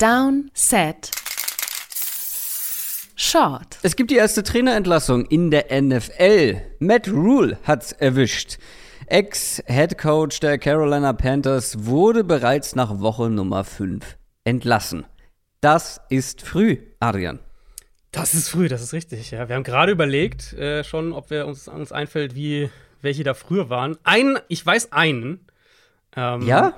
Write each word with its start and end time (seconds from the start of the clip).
Down, 0.00 0.50
Set, 0.54 1.10
Short. 3.16 3.76
Es 3.82 3.96
gibt 3.96 4.10
die 4.10 4.16
erste 4.16 4.42
Trainerentlassung 4.42 5.26
in 5.26 5.50
der 5.50 5.66
NFL. 5.78 6.62
Matt 6.78 7.06
Rule 7.08 7.58
hat's 7.64 7.92
erwischt. 7.92 8.56
Ex-Head 9.08 9.98
Coach 9.98 10.40
der 10.40 10.56
Carolina 10.56 11.12
Panthers 11.12 11.84
wurde 11.84 12.24
bereits 12.24 12.74
nach 12.74 13.00
Woche 13.00 13.28
Nummer 13.28 13.62
5 13.62 14.16
entlassen. 14.44 15.04
Das 15.60 16.00
ist 16.08 16.40
früh, 16.40 16.78
Adrian. 16.98 17.38
Das 18.10 18.32
ist 18.32 18.48
früh, 18.48 18.68
das 18.68 18.80
ist 18.80 18.94
richtig. 18.94 19.30
Ja, 19.32 19.50
wir 19.50 19.56
haben 19.56 19.64
gerade 19.64 19.92
überlegt, 19.92 20.54
äh, 20.54 20.82
schon, 20.82 21.12
ob 21.12 21.28
wir 21.28 21.46
uns, 21.46 21.68
uns 21.68 21.92
einfällt, 21.92 22.34
wie 22.34 22.70
welche 23.02 23.22
da 23.22 23.34
früher 23.34 23.68
waren. 23.68 23.98
Einen, 24.04 24.38
ich 24.48 24.64
weiß 24.64 24.92
einen. 24.92 25.46
Ähm, 26.16 26.40
ja? 26.46 26.72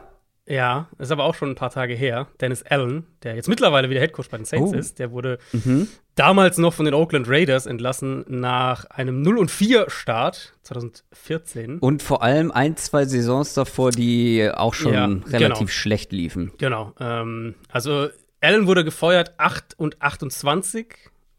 Ja, 0.47 0.89
ist 0.99 1.13
aber 1.13 1.25
auch 1.25 1.35
schon 1.35 1.51
ein 1.51 1.55
paar 1.55 1.71
Tage 1.71 1.95
her. 1.95 2.27
Dennis 2.41 2.65
Allen, 2.65 3.07
der 3.23 3.37
jetzt 3.37 3.49
mittlerweile 3.49 3.91
wieder 3.91 4.01
Headcoach 4.01 4.29
bei 4.29 4.39
den 4.39 4.45
Saints 4.45 4.73
oh. 4.73 4.77
ist, 4.77 4.99
der 4.99 5.13
wurde 5.13 5.39
mhm. 5.53 5.87
damals 6.17 6.59
noch 6.59 6.75
von 6.75 6.85
den 6.85 6.95
Oakland 6.95 7.29
Raiders 7.29 7.67
entlassen 7.67 8.25
nach 8.29 8.87
einem 8.87 9.23
0 9.23 9.47
4 9.49 9.89
Start 9.89 10.55
2014. 10.63 11.79
Und 11.79 12.03
vor 12.03 12.23
allem 12.23 12.51
ein, 12.51 12.77
zwei 12.77 13.05
Saisons 13.05 13.55
davor, 13.55 13.93
die 13.93 14.51
auch 14.53 14.75
schon 14.75 14.95
ja, 14.95 15.05
relativ 15.05 15.59
genau. 15.59 15.67
schlecht 15.69 16.13
liefen. 16.13 16.51
Genau. 16.59 16.93
Ähm, 16.99 17.55
also 17.69 18.09
Allen 18.41 18.67
wurde 18.67 18.85
gefeuert 18.85 19.35
8 19.39 19.79
und 19.79 20.03
28 20.03 20.89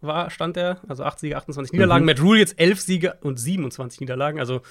war, 0.04 0.30
stand 0.30 0.58
er. 0.58 0.82
Also 0.88 1.04
8 1.04 1.20
Siege, 1.20 1.38
28 1.38 1.74
Niederlagen. 1.74 2.04
Mhm. 2.04 2.08
Matt 2.08 2.22
Rule 2.22 2.40
jetzt 2.40 2.60
11 2.60 2.82
Siege 2.82 3.18
und 3.22 3.40
27 3.40 4.02
Niederlagen. 4.02 4.40
Also 4.40 4.62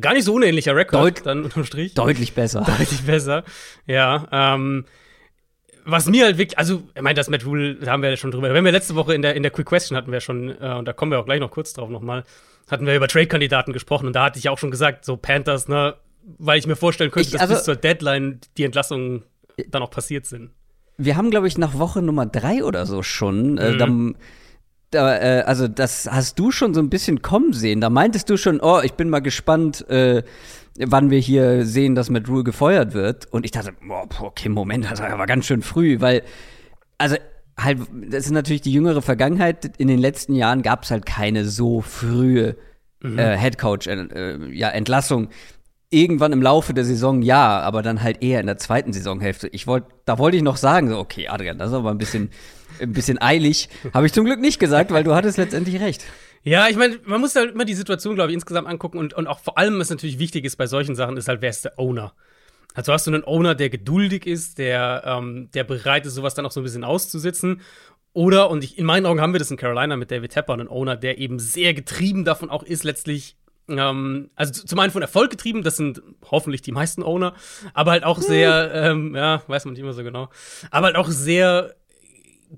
gar 0.00 0.14
nicht 0.14 0.24
so 0.24 0.34
unähnlicher 0.34 0.76
Rekord 0.76 1.18
Deut 1.18 1.26
dann 1.26 1.44
unterm 1.44 1.64
Strich. 1.64 1.94
Deutlich 1.94 2.34
besser. 2.34 2.64
Deutlich 2.78 3.02
besser. 3.02 3.44
Ja. 3.86 4.28
Ähm, 4.30 4.84
was 5.84 6.06
mir 6.06 6.24
halt 6.24 6.38
wirklich, 6.38 6.58
also, 6.58 6.82
ich 6.94 7.02
meine, 7.02 7.14
das 7.14 7.28
Matt 7.28 7.44
Rule, 7.44 7.74
da 7.74 7.90
haben 7.90 8.02
wir 8.02 8.10
ja 8.10 8.16
schon 8.16 8.30
drüber. 8.30 8.52
Wenn 8.54 8.64
wir 8.64 8.72
letzte 8.72 8.94
Woche 8.94 9.14
in 9.14 9.22
der, 9.22 9.34
in 9.34 9.42
der 9.42 9.50
Quick 9.50 9.66
Question 9.66 9.96
hatten 9.96 10.12
wir 10.12 10.20
schon, 10.20 10.48
äh, 10.48 10.74
und 10.78 10.86
da 10.86 10.92
kommen 10.92 11.10
wir 11.10 11.18
auch 11.18 11.24
gleich 11.24 11.40
noch 11.40 11.50
kurz 11.50 11.72
drauf 11.72 11.90
nochmal, 11.90 12.24
hatten 12.70 12.86
wir 12.86 12.94
über 12.94 13.08
Trade-Kandidaten 13.08 13.72
gesprochen 13.72 14.06
und 14.06 14.14
da 14.14 14.24
hatte 14.24 14.38
ich 14.38 14.48
auch 14.48 14.58
schon 14.58 14.70
gesagt, 14.70 15.04
so 15.04 15.16
Panthers, 15.16 15.68
ne, 15.68 15.96
weil 16.38 16.58
ich 16.58 16.66
mir 16.66 16.76
vorstellen 16.76 17.10
könnte, 17.10 17.28
ich, 17.28 17.32
dass 17.32 17.42
also, 17.42 17.54
bis 17.54 17.64
zur 17.64 17.76
Deadline 17.76 18.40
die 18.56 18.64
Entlassungen 18.64 19.24
dann 19.68 19.82
auch 19.82 19.90
passiert 19.90 20.26
sind. 20.26 20.50
Wir 20.98 21.16
haben, 21.16 21.30
glaube 21.30 21.48
ich, 21.48 21.58
nach 21.58 21.78
Woche 21.78 22.02
Nummer 22.02 22.26
drei 22.26 22.62
oder 22.64 22.86
so 22.86 23.02
schon, 23.02 23.58
äh, 23.58 23.72
mhm. 23.72 23.78
dann 23.78 24.16
da, 24.92 25.16
äh, 25.16 25.42
also 25.42 25.68
das 25.68 26.08
hast 26.10 26.38
du 26.38 26.50
schon 26.50 26.74
so 26.74 26.80
ein 26.80 26.90
bisschen 26.90 27.22
kommen 27.22 27.52
sehen. 27.52 27.80
Da 27.80 27.90
meintest 27.90 28.30
du 28.30 28.36
schon, 28.36 28.60
oh, 28.60 28.80
ich 28.82 28.94
bin 28.94 29.10
mal 29.10 29.20
gespannt, 29.20 29.88
äh, 29.88 30.22
wann 30.78 31.10
wir 31.10 31.18
hier 31.18 31.64
sehen, 31.66 31.94
dass 31.94 32.10
Matt 32.10 32.28
Rule 32.28 32.44
gefeuert 32.44 32.94
wird. 32.94 33.26
Und 33.32 33.44
ich 33.44 33.50
dachte, 33.50 33.74
boah, 33.86 34.06
okay, 34.20 34.48
Moment, 34.48 34.90
das 34.90 35.00
war 35.00 35.26
ganz 35.26 35.46
schön 35.46 35.62
früh, 35.62 36.00
weil, 36.00 36.22
also 36.98 37.16
halt, 37.58 37.80
das 38.08 38.26
ist 38.26 38.30
natürlich 38.30 38.62
die 38.62 38.72
jüngere 38.72 39.02
Vergangenheit. 39.02 39.76
In 39.78 39.88
den 39.88 39.98
letzten 39.98 40.34
Jahren 40.34 40.62
gab 40.62 40.84
es 40.84 40.90
halt 40.90 41.06
keine 41.06 41.46
so 41.46 41.80
frühe 41.80 42.56
mhm. 43.00 43.18
äh, 43.18 43.36
Headcoach, 43.36 43.86
äh, 43.86 44.52
ja, 44.52 44.68
Entlassung. 44.68 45.28
Irgendwann 45.90 46.32
im 46.32 46.40
Laufe 46.40 46.72
der 46.72 46.84
Saison 46.84 47.20
ja, 47.20 47.60
aber 47.60 47.82
dann 47.82 48.02
halt 48.02 48.22
eher 48.22 48.40
in 48.40 48.46
der 48.46 48.56
zweiten 48.56 48.94
Saisonhälfte. 48.94 49.48
Ich 49.48 49.66
wollte, 49.66 49.88
da 50.06 50.18
wollte 50.18 50.38
ich 50.38 50.42
noch 50.42 50.56
sagen, 50.56 50.88
so, 50.88 50.98
okay, 50.98 51.28
Adrian, 51.28 51.58
das 51.58 51.68
ist 51.68 51.74
aber 51.74 51.90
ein 51.90 51.98
bisschen 51.98 52.30
ein 52.80 52.92
bisschen 52.92 53.20
eilig. 53.20 53.68
Habe 53.92 54.06
ich 54.06 54.12
zum 54.12 54.24
Glück 54.24 54.40
nicht 54.40 54.58
gesagt, 54.58 54.90
weil 54.90 55.04
du 55.04 55.14
hattest 55.14 55.38
letztendlich 55.38 55.80
recht. 55.80 56.04
Ja, 56.44 56.68
ich 56.68 56.76
meine, 56.76 56.98
man 57.04 57.20
muss 57.20 57.36
halt 57.36 57.52
immer 57.52 57.64
die 57.64 57.74
Situation, 57.74 58.14
glaube 58.16 58.30
ich, 58.30 58.34
insgesamt 58.34 58.68
angucken 58.68 58.98
und, 58.98 59.14
und 59.14 59.26
auch 59.26 59.38
vor 59.38 59.58
allem, 59.58 59.78
was 59.78 59.90
natürlich 59.90 60.18
wichtig 60.18 60.44
ist 60.44 60.56
bei 60.56 60.66
solchen 60.66 60.94
Sachen, 60.96 61.16
ist 61.16 61.28
halt, 61.28 61.40
wer 61.40 61.50
ist 61.50 61.64
der 61.64 61.78
Owner? 61.78 62.14
Also 62.74 62.92
hast 62.92 63.06
du 63.06 63.12
einen 63.12 63.24
Owner, 63.24 63.54
der 63.54 63.70
geduldig 63.70 64.26
ist, 64.26 64.58
der, 64.58 65.02
ähm, 65.04 65.50
der 65.54 65.64
bereit 65.64 66.06
ist, 66.06 66.14
sowas 66.14 66.34
dann 66.34 66.46
auch 66.46 66.52
so 66.52 66.60
ein 66.60 66.64
bisschen 66.64 66.84
auszusitzen. 66.84 67.60
Oder, 68.14 68.50
und 68.50 68.64
ich, 68.64 68.76
in 68.76 68.84
meinen 68.84 69.06
Augen 69.06 69.20
haben 69.20 69.32
wir 69.32 69.38
das 69.38 69.50
in 69.50 69.56
Carolina 69.56 69.96
mit 69.96 70.10
David 70.10 70.32
Tepper, 70.32 70.54
einen 70.54 70.68
Owner, 70.68 70.96
der 70.96 71.18
eben 71.18 71.38
sehr 71.38 71.74
getrieben 71.74 72.24
davon 72.24 72.50
auch 72.50 72.62
ist, 72.62 72.84
letztlich 72.84 73.36
ähm, 73.68 74.30
also 74.34 74.64
zum 74.64 74.78
einen 74.78 74.90
von 74.90 75.02
Erfolg 75.02 75.30
getrieben, 75.30 75.62
das 75.62 75.76
sind 75.76 76.02
hoffentlich 76.30 76.62
die 76.62 76.72
meisten 76.72 77.02
Owner, 77.02 77.34
aber 77.74 77.92
halt 77.92 78.04
auch 78.04 78.20
sehr, 78.20 78.72
ähm, 78.74 79.14
ja, 79.14 79.42
weiß 79.46 79.64
man 79.64 79.74
nicht 79.74 79.80
immer 79.80 79.92
so 79.92 80.02
genau, 80.02 80.28
aber 80.70 80.86
halt 80.86 80.96
auch 80.96 81.08
sehr 81.08 81.74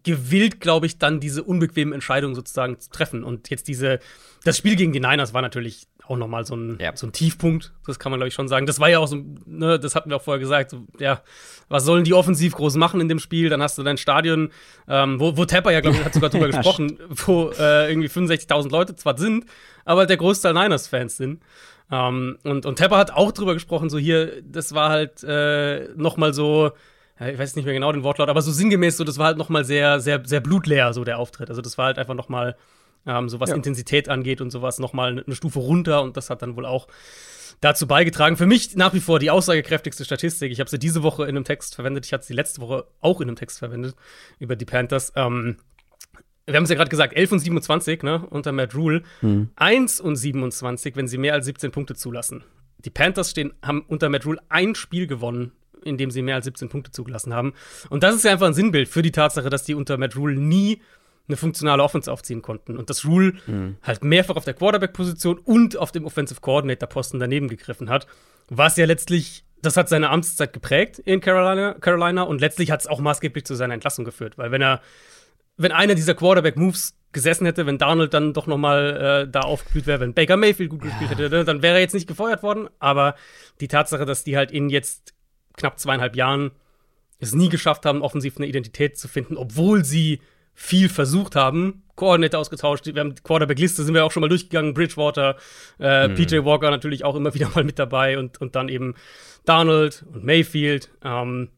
gewillt, 0.03 0.61
glaube 0.61 0.87
ich, 0.87 0.99
dann 0.99 1.21
diese 1.21 1.43
unbequemen 1.43 1.95
Entscheidungen 1.95 2.35
sozusagen 2.35 2.79
zu 2.81 2.91
treffen. 2.91 3.25
Und 3.25 3.51
jetzt 3.51 3.69
diese, 3.69 4.01
das 4.45 4.57
Spiel 4.59 4.77
gegen 4.77 4.93
die 4.93 5.01
Niners 5.01 5.33
war 5.33 5.43
natürlich 5.43 5.87
auch 6.07 6.17
nochmal 6.17 6.45
so 6.45 6.55
ein, 6.55 6.79
ja. 6.81 6.95
so 6.95 7.07
ein 7.07 7.13
Tiefpunkt, 7.13 7.73
das 7.87 7.99
kann 7.99 8.11
man, 8.11 8.19
glaube 8.19 8.29
ich, 8.29 8.35
schon 8.35 8.49
sagen. 8.49 8.67
Das 8.67 8.79
war 8.79 8.91
ja 8.91 8.99
auch 8.99 9.07
so, 9.07 9.25
ne, 9.47 9.79
das 9.79 9.95
hatten 9.95 10.11
wir 10.11 10.17
auch 10.17 10.23
vorher 10.23 10.41
gesagt, 10.41 10.71
so, 10.71 10.85
ja, 10.99 11.23
was 11.69 11.85
sollen 11.85 12.05
die 12.05 12.13
offensiv 12.13 12.55
groß 12.55 12.77
machen 12.77 13.01
in 13.01 13.09
dem 13.09 13.19
Spiel? 13.19 13.49
Dann 13.49 13.63
hast 13.63 13.79
du 13.79 13.83
dein 13.83 13.97
Stadion, 13.97 14.51
ähm, 14.87 15.19
wo, 15.19 15.37
wo 15.37 15.45
Tepper 15.45 15.71
ja, 15.71 15.81
glaube 15.81 15.97
ich, 15.97 16.05
hat 16.05 16.13
sogar 16.13 16.31
drüber 16.31 16.47
gesprochen, 16.51 16.99
wo 17.09 17.51
äh, 17.59 17.89
irgendwie 17.91 18.09
65.000 18.09 18.71
Leute 18.71 18.97
zwar 18.97 19.17
sind, 19.17 19.47
aber 19.85 20.07
der 20.07 20.19
Großteil 20.19 20.53
Niners-Fans 20.53 21.17
sind. 21.17 21.43
Ähm, 21.91 22.39
und, 22.45 22.67
und 22.67 22.77
Tepper 22.77 22.99
hat 22.99 23.13
auch 23.13 23.33
drüber 23.33 23.55
gesprochen, 23.55 23.89
so 23.89 23.99
hier, 23.99 24.43
das 24.43 24.75
war 24.75 24.91
halt 24.91 25.23
äh, 25.25 25.89
nochmal 25.97 26.35
so, 26.35 26.73
ich 27.21 27.39
weiß 27.39 27.55
nicht 27.55 27.65
mehr 27.65 27.75
genau 27.75 27.93
den 27.93 28.03
Wortlaut, 28.03 28.29
aber 28.29 28.43
so 28.43 28.51
sinngemäß, 28.51 28.97
so, 28.97 29.05
das 29.05 29.19
war 29.19 29.27
halt 29.27 29.39
nochmal 29.39 29.65
sehr, 29.65 30.01
sehr, 30.01 30.23
sehr 30.25 30.41
blutleer, 30.41 30.93
so 30.93 31.05
der 31.05 31.19
Auftritt. 31.19 31.49
Also 31.49 31.63
das 31.63 31.79
war 31.79 31.87
halt 31.87 31.99
einfach 31.99 32.15
nochmal, 32.15 32.57
ähm, 33.07 33.29
so 33.29 33.39
was 33.39 33.51
ja. 33.51 33.57
Intensität 33.57 34.09
angeht 34.09 34.41
und 34.41 34.51
sowas, 34.51 34.79
nochmal 34.79 35.23
eine 35.25 35.37
Stufe 35.37 35.61
runter 35.61 36.03
und 36.03 36.17
das 36.17 36.29
hat 36.29 36.43
dann 36.43 36.57
wohl 36.57 36.67
auch 36.67 36.89
dazu 37.61 37.87
beigetragen. 37.87 38.37
Für 38.37 38.47
mich 38.47 38.75
nach 38.75 38.95
wie 38.95 39.01
vor 39.01 39.21
die 39.21 39.31
aussagekräftigste 39.31 40.05
Statistik. 40.05 40.51
Ich 40.51 40.59
habe 40.59 40.69
sie 40.69 40.79
diese 40.79 41.05
Woche 41.05 41.23
in 41.23 41.31
einem 41.31 41.45
Text 41.45 41.77
verwendet. 41.77 42.05
Ich 42.05 42.13
hatte 42.13 42.27
sie 42.27 42.35
letzte 42.35 42.61
Woche 42.61 42.87
auch 43.01 43.21
in 43.21 43.29
einem 43.29 43.37
Text 43.37 43.61
verwendet 43.61 43.95
über 44.41 44.57
die 44.57 44.65
Panthers. 44.65 45.13
Ähm, 45.15 45.59
wir 46.47 46.57
haben 46.57 46.65
es 46.65 46.71
ja 46.71 46.77
gerade 46.77 46.91
gesagt, 46.91 47.15
11 47.15 47.33
und 47.33 47.39
27, 47.39 48.03
ne, 48.03 48.27
unter 48.29 48.51
Matt 48.51 48.75
Rule. 48.75 49.03
Mhm. 49.23 49.51
1 49.55 50.01
und 50.01 50.17
27, 50.17 50.97
wenn 50.97 51.07
sie 51.07 51.17
mehr 51.17 51.33
als 51.33 51.47
17 51.47 51.71
Punkte 51.71 51.95
zulassen. 51.95 52.45
Die 52.85 52.91
Panthers 52.91 53.31
stehen, 53.31 53.55
haben 53.63 53.83
unter 53.87 54.09
Matt 54.09 54.27
Rule 54.27 54.41
ein 54.49 54.75
Spiel 54.75 55.07
gewonnen 55.07 55.53
in 55.85 55.97
dem 55.97 56.11
sie 56.11 56.23
mehr 56.23 56.37
als 56.37 56.45
17 56.47 56.69
Punkte 56.69 56.91
zugelassen 56.91 57.35
haben. 57.35 57.55
Und 57.91 58.03
das 58.03 58.15
ist 58.15 58.25
ja 58.25 58.33
einfach 58.33 58.47
ein 58.47 58.55
Sinnbild 58.55 58.89
für 58.89 59.03
die 59.03 59.13
Tatsache, 59.13 59.51
dass 59.51 59.65
die 59.65 59.75
unter 59.75 59.97
Matt 59.97 60.17
Rule 60.17 60.35
nie 60.35 60.81
eine 61.27 61.37
funktionale 61.37 61.83
Offense 61.83 62.13
aufziehen 62.13 62.43
konnten. 62.43 62.77
Und 62.77 62.91
dass 62.91 63.05
Rule 63.05 63.35
mhm. 63.47 63.77
halt 63.83 64.05
mehrfach 64.05 64.37
auf 64.37 64.45
der 64.45 64.55
Quarterback-Position 64.55 65.39
und 65.39 65.77
auf 65.77 65.93
dem 65.93 66.05
Offensive 66.05 66.41
Coordinator-Posten 66.41 67.19
daneben 67.19 67.49
gegriffen 67.49 67.89
hat. 67.89 68.07
Was 68.49 68.77
ja 68.77 68.85
letztlich, 68.85 69.45
das 69.63 69.77
hat 69.77 69.89
seine 69.89 70.11
Amtszeit 70.11 70.53
geprägt 70.53 70.99
in 70.99 71.21
Carolina, 71.21 71.75
Carolina 71.75 72.23
und 72.23 72.41
letztlich 72.41 72.71
hat 72.71 72.81
es 72.81 72.87
auch 72.87 73.01
maßgeblich 73.01 73.45
zu 73.45 73.55
seiner 73.55 73.75
Entlassung 73.75 74.05
geführt. 74.05 74.37
Weil 74.37 74.51
wenn 74.51 74.61
er, 74.61 74.83
wenn 75.57 75.73
einer 75.73 75.95
dieser 75.95 76.15
Quarterback-Moves 76.15 76.95
gesessen 77.15 77.47
hätte, 77.47 77.65
wenn 77.65 77.79
Donald 77.79 78.13
dann 78.13 78.35
doch 78.35 78.47
noch 78.47 78.59
mal 78.59 79.25
äh, 79.25 79.31
da 79.31 79.41
aufgeblüht 79.41 79.87
wäre, 79.87 80.01
wenn 80.01 80.13
Baker 80.13 80.37
Mayfield 80.37 80.69
gut 80.69 80.83
gespielt 80.83 81.11
hätte, 81.11 81.31
ne, 81.31 81.45
dann 81.45 81.63
wäre 81.63 81.77
er 81.77 81.81
jetzt 81.81 81.95
nicht 81.95 82.09
gefeuert 82.09 82.43
worden. 82.43 82.69
Aber 82.81 83.15
die 83.61 83.69
Tatsache, 83.69 84.05
dass 84.05 84.25
die 84.25 84.37
halt 84.37 84.51
ihn 84.51 84.69
jetzt 84.69 85.14
knapp 85.57 85.79
zweieinhalb 85.79 86.17
Jahren 86.17 86.53
es 87.19 87.35
nie 87.35 87.49
geschafft 87.49 87.87
haben, 87.87 88.03
offensiv 88.03 88.37
eine 88.37 88.47
Identität 88.47 88.99
zu 88.99 89.09
finden, 89.09 89.37
obwohl 89.37 89.85
sie 89.85 90.21
viel 90.53 90.89
versucht 90.89 91.37
haben. 91.37 91.83
Koordinator 91.97 92.41
ausgetauscht, 92.41 92.87
wir 92.87 93.01
haben 93.01 93.15
die 93.15 93.23
Quarterback-Liste, 93.23 93.83
sind 93.85 93.95
wir 93.95 94.05
auch 94.05 94.13
schon 94.13 94.21
mal 94.21 94.29
durchgegangen. 94.29 94.75
Bridgewater, 94.75 95.37
äh, 95.79 96.09
mhm. 96.09 96.15
PJ 96.15 96.45
Walker 96.45 96.71
natürlich 96.71 97.05
auch 97.05 97.15
immer 97.15 97.35
wieder 97.35 97.51
mal 97.55 97.65
mit 97.65 97.79
dabei 97.79 98.19
und, 98.19 98.41
und 98.41 98.55
dann 98.57 98.69
eben 98.69 98.95
Donald 99.45 100.05
und 100.13 100.25
Mayfield. 100.25 100.91
Ähm, 101.03 101.49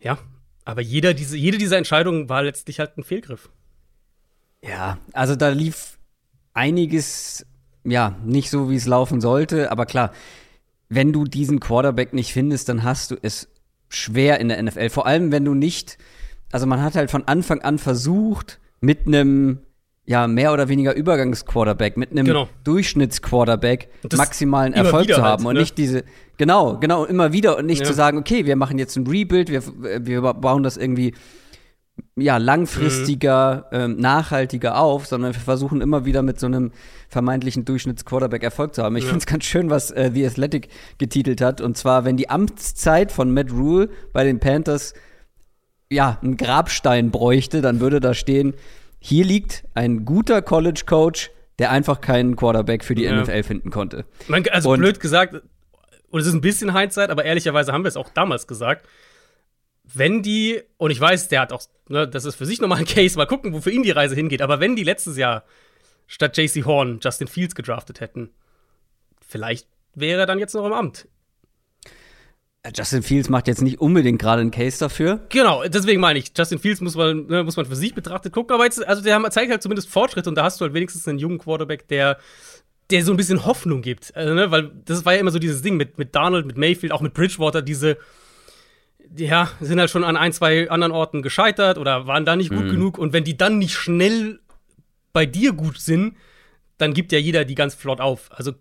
ja, 0.00 0.18
aber 0.64 0.80
jeder 0.80 1.14
diese, 1.14 1.36
jede 1.36 1.58
dieser 1.58 1.78
Entscheidungen 1.78 2.28
war 2.28 2.42
letztlich 2.42 2.78
halt 2.78 2.96
ein 2.98 3.04
Fehlgriff. 3.04 3.50
Ja, 4.62 4.98
also 5.12 5.34
da 5.34 5.48
lief 5.48 5.98
einiges, 6.54 7.46
ja, 7.84 8.16
nicht 8.24 8.50
so, 8.50 8.70
wie 8.70 8.76
es 8.76 8.86
laufen 8.86 9.20
sollte, 9.20 9.72
aber 9.72 9.86
klar, 9.86 10.12
wenn 10.94 11.12
du 11.12 11.24
diesen 11.24 11.58
Quarterback 11.58 12.12
nicht 12.12 12.32
findest, 12.32 12.68
dann 12.68 12.82
hast 12.82 13.10
du 13.10 13.16
es 13.22 13.48
schwer 13.88 14.40
in 14.40 14.48
der 14.48 14.62
NFL. 14.62 14.90
Vor 14.90 15.06
allem, 15.06 15.32
wenn 15.32 15.44
du 15.44 15.54
nicht, 15.54 15.96
also 16.50 16.66
man 16.66 16.82
hat 16.82 16.94
halt 16.96 17.10
von 17.10 17.26
Anfang 17.26 17.62
an 17.62 17.78
versucht, 17.78 18.60
mit 18.80 19.06
einem 19.06 19.60
ja, 20.04 20.26
mehr 20.26 20.52
oder 20.52 20.68
weniger 20.68 20.94
Übergangsquarterback, 20.94 21.96
mit 21.96 22.10
einem 22.10 22.26
genau. 22.26 22.48
Durchschnittsquarterback 22.64 23.88
maximalen 24.16 24.72
Erfolg 24.72 25.06
zu 25.06 25.22
haben 25.22 25.44
halt, 25.44 25.46
und 25.46 25.54
ne? 25.54 25.60
nicht 25.60 25.78
diese, 25.78 26.04
genau, 26.36 26.78
genau, 26.78 27.04
immer 27.04 27.32
wieder 27.32 27.56
und 27.56 27.66
nicht 27.66 27.82
ja. 27.82 27.86
zu 27.86 27.94
sagen, 27.94 28.18
okay, 28.18 28.44
wir 28.44 28.56
machen 28.56 28.78
jetzt 28.78 28.96
ein 28.96 29.06
Rebuild, 29.06 29.48
wir, 29.48 29.62
wir 30.04 30.20
bauen 30.20 30.64
das 30.64 30.76
irgendwie 30.76 31.14
ja, 32.16 32.36
langfristiger, 32.36 33.66
mhm. 33.70 33.78
ähm, 33.78 33.96
nachhaltiger 33.96 34.78
auf, 34.78 35.06
sondern 35.06 35.34
wir 35.34 35.40
versuchen 35.40 35.80
immer 35.80 36.04
wieder 36.04 36.22
mit 36.22 36.38
so 36.38 36.46
einem 36.46 36.72
vermeintlichen 37.08 37.64
Durchschnittsquarterback 37.64 38.42
Erfolg 38.42 38.74
zu 38.74 38.82
haben. 38.82 38.96
Ich 38.96 39.04
ja. 39.04 39.10
finde 39.10 39.20
es 39.20 39.26
ganz 39.26 39.44
schön, 39.44 39.70
was 39.70 39.90
äh, 39.90 40.10
The 40.12 40.26
Athletic 40.26 40.68
getitelt 40.98 41.40
hat. 41.40 41.60
Und 41.60 41.76
zwar, 41.76 42.04
wenn 42.04 42.16
die 42.16 42.28
Amtszeit 42.28 43.12
von 43.12 43.32
Matt 43.32 43.50
Rule 43.50 43.88
bei 44.12 44.24
den 44.24 44.40
Panthers 44.40 44.94
ja, 45.90 46.18
einen 46.22 46.36
Grabstein 46.36 47.10
bräuchte, 47.10 47.60
dann 47.60 47.80
würde 47.80 48.00
da 48.00 48.14
stehen, 48.14 48.54
hier 48.98 49.24
liegt 49.24 49.64
ein 49.74 50.04
guter 50.04 50.40
College-Coach, 50.42 51.30
der 51.58 51.70
einfach 51.70 52.00
keinen 52.00 52.36
Quarterback 52.36 52.84
für 52.84 52.94
die 52.94 53.02
ja. 53.02 53.20
NFL 53.20 53.42
finden 53.42 53.70
konnte. 53.70 54.04
Man, 54.28 54.44
also 54.50 54.70
Und 54.70 54.80
blöd 54.80 55.00
gesagt, 55.00 55.42
und 56.10 56.20
es 56.20 56.26
ist 56.26 56.34
ein 56.34 56.40
bisschen 56.40 56.76
Hindsight, 56.76 57.10
aber 57.10 57.24
ehrlicherweise 57.24 57.72
haben 57.72 57.84
wir 57.84 57.88
es 57.88 57.96
auch 57.96 58.10
damals 58.10 58.46
gesagt 58.46 58.86
wenn 59.94 60.22
die, 60.22 60.62
und 60.76 60.90
ich 60.90 61.00
weiß, 61.00 61.28
der 61.28 61.40
hat 61.40 61.52
auch, 61.52 61.62
ne, 61.88 62.08
das 62.08 62.24
ist 62.24 62.36
für 62.36 62.46
sich 62.46 62.60
nochmal 62.60 62.78
ein 62.78 62.84
Case, 62.86 63.16
mal 63.16 63.26
gucken, 63.26 63.52
wo 63.52 63.60
für 63.60 63.70
ihn 63.70 63.82
die 63.82 63.90
Reise 63.90 64.14
hingeht, 64.14 64.42
aber 64.42 64.60
wenn 64.60 64.76
die 64.76 64.84
letztes 64.84 65.16
Jahr 65.16 65.44
statt 66.06 66.36
JC 66.36 66.64
Horn 66.64 67.00
Justin 67.02 67.28
Fields 67.28 67.54
gedraftet 67.54 68.00
hätten, 68.00 68.30
vielleicht 69.26 69.66
wäre 69.94 70.20
er 70.20 70.26
dann 70.26 70.38
jetzt 70.38 70.54
noch 70.54 70.66
im 70.66 70.72
Amt. 70.72 71.08
Justin 72.76 73.02
Fields 73.02 73.28
macht 73.28 73.48
jetzt 73.48 73.60
nicht 73.60 73.80
unbedingt 73.80 74.20
gerade 74.20 74.40
einen 74.40 74.52
Case 74.52 74.78
dafür. 74.78 75.20
Genau, 75.30 75.64
deswegen 75.64 76.00
meine 76.00 76.20
ich, 76.20 76.32
Justin 76.36 76.60
Fields 76.60 76.80
muss 76.80 76.94
man, 76.94 77.26
ne, 77.26 77.42
muss 77.42 77.56
man 77.56 77.66
für 77.66 77.74
sich 77.74 77.92
betrachtet 77.92 78.32
gucken, 78.32 78.54
aber 78.54 78.64
jetzt, 78.64 78.86
also 78.86 79.02
der 79.02 79.20
zeigt 79.30 79.50
halt 79.50 79.62
zumindest 79.62 79.88
Fortschritt 79.88 80.28
und 80.28 80.36
da 80.36 80.44
hast 80.44 80.60
du 80.60 80.64
halt 80.64 80.74
wenigstens 80.74 81.08
einen 81.08 81.18
jungen 81.18 81.38
Quarterback, 81.38 81.88
der, 81.88 82.18
der 82.90 83.04
so 83.04 83.12
ein 83.12 83.16
bisschen 83.16 83.44
Hoffnung 83.46 83.82
gibt. 83.82 84.14
Also, 84.14 84.34
ne, 84.34 84.52
weil 84.52 84.70
das 84.84 85.04
war 85.04 85.14
ja 85.14 85.20
immer 85.20 85.32
so 85.32 85.40
dieses 85.40 85.62
Ding 85.62 85.76
mit, 85.76 85.98
mit 85.98 86.14
Donald, 86.14 86.46
mit 86.46 86.56
Mayfield, 86.56 86.92
auch 86.92 87.00
mit 87.00 87.14
Bridgewater, 87.14 87.62
diese, 87.62 87.98
ja, 89.16 89.50
sind 89.60 89.78
halt 89.78 89.90
schon 89.90 90.04
an 90.04 90.16
ein, 90.16 90.32
zwei 90.32 90.70
anderen 90.70 90.92
Orten 90.92 91.22
gescheitert 91.22 91.78
oder 91.78 92.06
waren 92.06 92.24
da 92.24 92.36
nicht 92.36 92.50
gut 92.50 92.64
mhm. 92.64 92.70
genug 92.70 92.98
und 92.98 93.12
wenn 93.12 93.24
die 93.24 93.36
dann 93.36 93.58
nicht 93.58 93.74
schnell 93.74 94.40
bei 95.12 95.26
dir 95.26 95.52
gut 95.52 95.78
sind, 95.78 96.16
dann 96.78 96.94
gibt 96.94 97.12
ja 97.12 97.18
jeder 97.18 97.44
die 97.44 97.54
ganz 97.54 97.74
flott 97.74 98.00
auf. 98.00 98.30
Also 98.32 98.52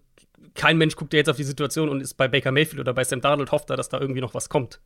kein 0.54 0.78
Mensch 0.78 0.96
guckt 0.96 1.14
ja 1.14 1.18
jetzt 1.18 1.30
auf 1.30 1.38
die 1.38 1.44
Situation 1.44 1.90
und 1.90 2.02
ist 2.02 2.16
bei 2.16 2.28
Baker 2.28 2.52
Mayfield 2.52 2.82
oder 2.82 2.94
bei 2.94 3.04
Sam 3.04 3.22
Darnold 3.22 3.52
hofft 3.52 3.70
da, 3.70 3.76
dass 3.76 3.90
da 3.90 4.00
irgendwie 4.00 4.22
noch 4.22 4.34
was 4.34 4.50
kommt. 4.50 4.82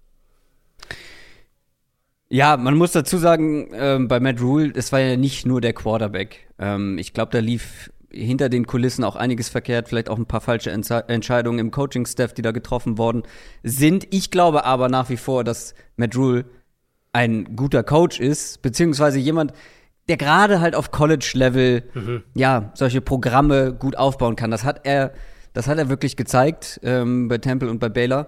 Ja, 2.27 2.57
man 2.57 2.75
muss 2.75 2.91
dazu 2.91 3.17
sagen, 3.17 3.69
ähm, 3.73 4.07
bei 4.07 4.19
Matt 4.19 4.41
Rule, 4.41 4.71
es 4.75 4.91
war 4.91 4.99
ja 4.99 5.15
nicht 5.15 5.45
nur 5.45 5.61
der 5.61 5.73
Quarterback. 5.73 6.47
Ähm, 6.57 6.97
ich 6.97 7.13
glaube, 7.13 7.31
da 7.31 7.39
lief 7.39 7.91
hinter 8.15 8.49
den 8.49 8.65
Kulissen 8.65 9.03
auch 9.03 9.15
einiges 9.15 9.49
verkehrt, 9.49 9.89
vielleicht 9.89 10.09
auch 10.09 10.17
ein 10.17 10.25
paar 10.25 10.41
falsche 10.41 10.71
Entze 10.71 11.07
Entscheidungen 11.07 11.59
im 11.59 11.71
Coaching-Staff, 11.71 12.33
die 12.33 12.41
da 12.41 12.51
getroffen 12.51 12.97
worden 12.97 13.23
sind. 13.63 14.07
Ich 14.11 14.31
glaube 14.31 14.65
aber 14.65 14.89
nach 14.89 15.09
wie 15.09 15.17
vor, 15.17 15.43
dass 15.43 15.75
Matt 15.97 16.15
Rule 16.15 16.45
ein 17.13 17.55
guter 17.55 17.83
Coach 17.83 18.19
ist, 18.19 18.61
beziehungsweise 18.61 19.19
jemand, 19.19 19.53
der 20.07 20.17
gerade 20.17 20.59
halt 20.59 20.75
auf 20.75 20.91
College-Level 20.91 21.83
mhm. 21.93 22.23
ja 22.35 22.71
solche 22.75 23.01
Programme 23.01 23.73
gut 23.73 23.97
aufbauen 23.97 24.35
kann. 24.35 24.51
Das 24.51 24.63
hat 24.63 24.81
er 24.83 25.13
das 25.55 25.67
hat 25.67 25.77
er 25.77 25.89
wirklich 25.89 26.17
gezeigt 26.17 26.81
ähm, 26.83 27.29
bei 27.29 27.37
Temple 27.37 27.69
und 27.69 27.79
bei 27.79 27.87
Baylor. 27.89 28.27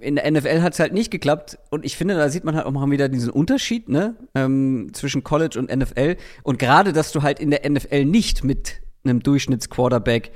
In 0.00 0.16
der 0.16 0.30
NFL 0.30 0.60
hat 0.60 0.74
es 0.74 0.80
halt 0.80 0.92
nicht 0.92 1.10
geklappt 1.10 1.58
und 1.70 1.84
ich 1.84 1.96
finde, 1.96 2.16
da 2.16 2.28
sieht 2.28 2.44
man 2.44 2.56
halt 2.56 2.66
auch 2.66 2.72
mal 2.72 2.90
wieder 2.90 3.08
diesen 3.08 3.30
Unterschied 3.30 3.88
ne, 3.88 4.16
ähm, 4.34 4.90
zwischen 4.92 5.24
College 5.24 5.58
und 5.58 5.74
NFL. 5.74 6.16
Und 6.42 6.58
gerade, 6.58 6.92
dass 6.92 7.12
du 7.12 7.22
halt 7.22 7.38
in 7.38 7.50
der 7.50 7.68
NFL 7.68 8.04
nicht 8.04 8.44
mit 8.44 8.82
einem 9.04 9.20
Durchschnittsquarterback 9.20 10.32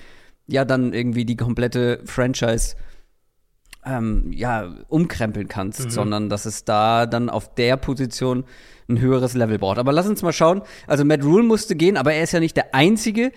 ja 0.46 0.64
dann 0.64 0.93
irgendwie 0.93 1.25
die 1.25 1.37
komplette 1.37 2.00
Franchise 2.05 2.76
ähm, 3.87 4.32
ja 4.32 4.75
umkrempeln 4.88 5.49
kannst, 5.49 5.84
mhm. 5.84 5.90
sondern 5.90 6.28
dass 6.28 6.46
es 6.46 6.64
da 6.64 7.06
dann 7.06 7.28
auf 7.28 7.55
der 7.55 7.76
Position 7.76 8.44
ein 8.88 9.00
höheres 9.00 9.34
Level 9.34 9.58
braucht. 9.58 9.78
Aber 9.78 9.93
lass 9.93 10.06
uns 10.06 10.22
mal 10.22 10.32
schauen. 10.32 10.62
Also 10.87 11.05
Matt 11.05 11.25
Rule 11.25 11.44
musste 11.44 11.76
gehen, 11.76 11.96
aber 11.96 12.12
er 12.12 12.22
ist 12.22 12.32
ja 12.32 12.40
nicht 12.40 12.56
der 12.56 12.75
einzige, 12.75 13.32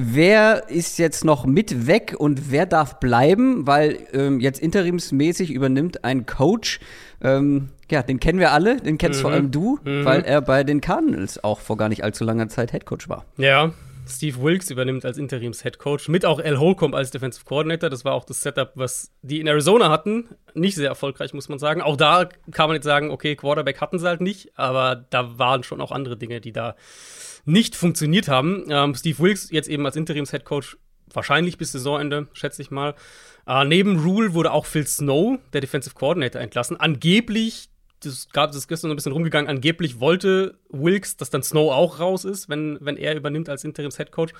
Wer 0.00 0.68
ist 0.68 1.00
jetzt 1.00 1.24
noch 1.24 1.44
mit 1.44 1.88
weg 1.88 2.14
und 2.16 2.52
wer 2.52 2.66
darf 2.66 3.00
bleiben? 3.00 3.66
Weil 3.66 3.98
ähm, 4.12 4.38
jetzt 4.38 4.60
interimsmäßig 4.60 5.50
übernimmt 5.50 6.04
ein 6.04 6.24
Coach, 6.24 6.78
ähm, 7.20 7.70
ja, 7.90 8.04
den 8.04 8.20
kennen 8.20 8.38
wir 8.38 8.52
alle, 8.52 8.76
den 8.76 8.96
kennst 8.96 9.18
mhm. 9.18 9.22
vor 9.22 9.32
allem 9.32 9.50
du, 9.50 9.80
mhm. 9.82 10.04
weil 10.04 10.20
er 10.20 10.40
bei 10.40 10.62
den 10.62 10.80
Cardinals 10.80 11.42
auch 11.42 11.58
vor 11.58 11.76
gar 11.76 11.88
nicht 11.88 12.04
allzu 12.04 12.22
langer 12.22 12.48
Zeit 12.48 12.72
Headcoach 12.72 13.08
war. 13.08 13.24
Ja, 13.38 13.72
Steve 14.08 14.40
Wilkes 14.42 14.70
übernimmt 14.70 15.04
als 15.04 15.18
Interims-Headcoach, 15.18 16.08
mit 16.08 16.24
auch 16.24 16.38
Al 16.38 16.58
Holcomb 16.58 16.94
als 16.94 17.10
Defensive 17.10 17.44
Coordinator. 17.44 17.90
Das 17.90 18.04
war 18.04 18.14
auch 18.14 18.24
das 18.24 18.40
Setup, 18.40 18.72
was 18.74 19.12
die 19.22 19.40
in 19.40 19.46
Arizona 19.46 19.90
hatten. 19.90 20.28
Nicht 20.54 20.76
sehr 20.76 20.88
erfolgreich, 20.88 21.34
muss 21.34 21.48
man 21.48 21.58
sagen. 21.58 21.82
Auch 21.82 21.96
da 21.96 22.28
kann 22.50 22.68
man 22.68 22.76
jetzt 22.76 22.84
sagen, 22.84 23.10
okay, 23.10 23.36
Quarterback 23.36 23.80
hatten 23.80 23.98
sie 23.98 24.06
halt 24.06 24.20
nicht, 24.20 24.58
aber 24.58 25.06
da 25.10 25.38
waren 25.38 25.62
schon 25.62 25.80
auch 25.80 25.92
andere 25.92 26.16
Dinge, 26.16 26.40
die 26.40 26.52
da 26.52 26.76
nicht 27.44 27.76
funktioniert 27.76 28.28
haben. 28.28 28.64
Ähm, 28.70 28.94
Steve 28.94 29.18
Wilkes 29.18 29.50
jetzt 29.50 29.68
eben 29.68 29.84
als 29.86 29.96
Interims-Headcoach 29.96 30.76
wahrscheinlich 31.12 31.58
bis 31.58 31.72
Saisonende, 31.72 32.28
schätze 32.32 32.62
ich 32.62 32.70
mal. 32.70 32.94
Äh, 33.46 33.64
neben 33.64 33.98
Rule 34.00 34.34
wurde 34.34 34.52
auch 34.52 34.66
Phil 34.66 34.86
Snow, 34.86 35.38
der 35.52 35.60
Defensive 35.60 35.94
Coordinator, 35.94 36.40
entlassen. 36.40 36.78
Angeblich, 36.78 37.70
das 38.00 38.28
gab 38.30 38.54
es 38.54 38.68
gestern 38.68 38.88
so 38.88 38.94
ein 38.94 38.96
bisschen 38.96 39.12
rumgegangen, 39.12 39.48
angeblich 39.48 40.00
wollte 40.00 40.54
Wilkes, 40.68 41.16
dass 41.16 41.30
dann 41.30 41.42
Snow 41.42 41.72
auch 41.72 42.00
raus 42.00 42.24
ist, 42.24 42.48
wenn, 42.48 42.78
wenn 42.80 42.96
er 42.96 43.16
übernimmt 43.16 43.48
als 43.48 43.64
Interims-Headcoach. 43.64 44.32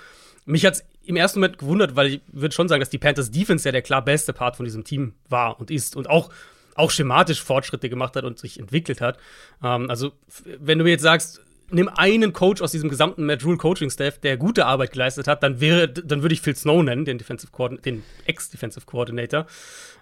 Mich 0.44 0.64
hat 0.64 0.74
es 0.74 0.84
im 1.04 1.16
ersten 1.16 1.40
Moment 1.40 1.58
gewundert, 1.58 1.96
weil 1.96 2.06
ich 2.06 2.20
würde 2.32 2.54
schon 2.54 2.68
sagen, 2.68 2.80
dass 2.80 2.90
die 2.90 2.98
Panthers 2.98 3.30
Defense 3.30 3.68
ja 3.68 3.72
der 3.72 3.82
klar 3.82 4.02
beste 4.04 4.32
Part 4.32 4.56
von 4.56 4.64
diesem 4.64 4.84
Team 4.84 5.14
war 5.28 5.58
und 5.60 5.70
ist 5.70 5.96
und 5.96 6.08
auch 6.08 6.30
auch 6.78 6.92
schematisch 6.92 7.42
Fortschritte 7.42 7.88
gemacht 7.88 8.14
hat 8.14 8.22
und 8.22 8.38
sich 8.38 8.60
entwickelt 8.60 9.00
hat. 9.00 9.18
Ähm, 9.62 9.90
also, 9.90 10.12
wenn 10.44 10.78
du 10.78 10.84
mir 10.84 10.90
jetzt 10.90 11.02
sagst, 11.02 11.42
nimm 11.70 11.88
einen 11.88 12.32
Coach 12.32 12.62
aus 12.62 12.72
diesem 12.72 12.88
gesamten 12.88 13.24
Matt 13.24 13.44
Rule 13.44 13.58
Coaching 13.58 13.90
Staff, 13.90 14.18
der 14.18 14.36
gute 14.36 14.66
Arbeit 14.66 14.92
geleistet 14.92 15.28
hat, 15.28 15.42
dann 15.42 15.60
wäre, 15.60 15.88
dann 15.88 16.22
würde 16.22 16.32
ich 16.32 16.40
Phil 16.40 16.56
Snow 16.56 16.82
nennen, 16.82 17.04
den 17.04 17.18
Defensive 17.18 17.50
den 17.84 18.02
Ex-Defensive 18.26 18.86
Coordinator. 18.86 19.46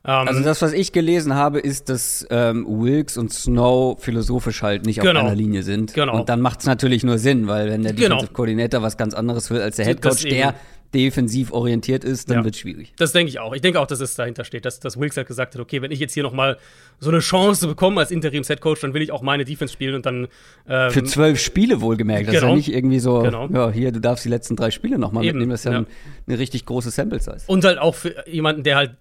Ähm, 0.05 0.29
also 0.29 0.43
das, 0.43 0.63
was 0.63 0.73
ich 0.73 0.93
gelesen 0.93 1.35
habe, 1.35 1.59
ist, 1.59 1.89
dass 1.89 2.27
ähm, 2.31 2.65
Wilkes 2.69 3.17
und 3.17 3.33
Snow 3.33 4.01
philosophisch 4.01 4.63
halt 4.63 4.87
nicht 4.87 5.01
genau. 5.01 5.21
auf 5.21 5.27
einer 5.27 5.35
Linie 5.35 5.63
sind. 5.63 5.95
Genau. 5.95 6.17
Und 6.17 6.29
dann 6.29 6.41
macht 6.41 6.61
es 6.61 6.67
natürlich 6.67 7.03
nur 7.03 7.19
Sinn, 7.19 7.49
weil 7.49 7.69
wenn 7.71 7.83
der 7.83 7.93
genau. 7.93 8.09
Defensive 8.09 8.27
genau. 8.29 8.37
Coordinator 8.37 8.83
was 8.83 8.97
ganz 8.97 9.15
anderes 9.15 9.51
will 9.51 9.61
als 9.61 9.77
der 9.77 9.87
Head 9.87 10.03
Coach, 10.03 10.23
der 10.23 10.55
defensiv 10.95 11.53
orientiert 11.53 12.05
ist, 12.05 12.31
dann 12.31 12.39
ja. 12.39 12.45
wird 12.45 12.55
es 12.55 12.61
schwierig. 12.61 12.93
Das 12.97 13.13
denke 13.13 13.29
ich 13.29 13.39
auch. 13.39 13.53
Ich 13.53 13.63
denke 13.63 13.81
auch, 13.81 13.87
dass 13.87 14.01
es 14.01 14.15
dahinter 14.15 14.45
steht, 14.45 14.65
dass, 14.65 14.81
dass 14.81 14.99
Wilkes 14.99 15.17
halt 15.17 15.27
gesagt 15.27 15.55
hat, 15.55 15.61
okay, 15.61 15.83
wenn 15.83 15.91
ich 15.91 15.99
jetzt 15.99 16.15
hier 16.15 16.23
noch 16.23 16.33
mal 16.33 16.59
so 16.99 17.11
eine 17.11 17.21
Chance 17.21 17.67
bekomme 17.67 18.01
als 18.01 18.11
Interims-Headcoach, 18.11 18.81
dann 18.81 18.95
will 18.95 19.03
ich 19.03 19.13
auch 19.13 19.23
meine 19.23 19.45
Defense 19.45 19.73
spielen 19.73 19.95
und 19.95 20.07
dann 20.07 20.29
ähm, 20.69 20.91
Für 20.91 21.05
zwölf 21.05 21.41
Spiele 21.41 21.81
wohlgemerkt. 21.81 22.29
Das 22.29 22.35
genau. 22.35 22.37
ist 22.37 22.43
ja 22.43 22.49
genau. 22.49 22.57
nicht 22.57 22.73
irgendwie 22.73 22.99
so, 22.99 23.21
genau. 23.21 23.49
ja, 23.49 23.71
hier, 23.71 23.93
du 23.93 24.01
darfst 24.01 24.25
die 24.25 24.29
letzten 24.29 24.57
drei 24.57 24.71
Spiele 24.71 24.99
noch 24.99 25.13
mal 25.13 25.25
Eben. 25.25 25.39
mitnehmen. 25.39 25.51
Das 25.51 25.61
ist 25.61 25.65
ja, 25.65 25.73
ja. 25.73 25.79
Ein, 25.79 25.87
eine 26.27 26.39
richtig 26.39 26.65
große 26.67 26.91
Sample-Size. 26.91 27.45
Und 27.47 27.65
halt 27.65 27.79
auch 27.79 27.95
für 27.95 28.29
jemanden, 28.29 28.63
der 28.63 28.77
halt, 28.77 28.97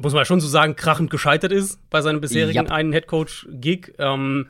muss 0.00 0.12
man 0.12 0.24
schon 0.24 0.40
so 0.40 0.48
sagen, 0.48 0.76
krachend 0.76 1.10
gescheitert 1.10 1.52
ist 1.52 1.78
bei 1.90 2.02
seinem 2.02 2.20
bisherigen 2.20 2.66
ja. 2.66 2.72
einen 2.72 2.92
Headcoach-Gig. 2.92 3.94
Ähm, 3.98 4.46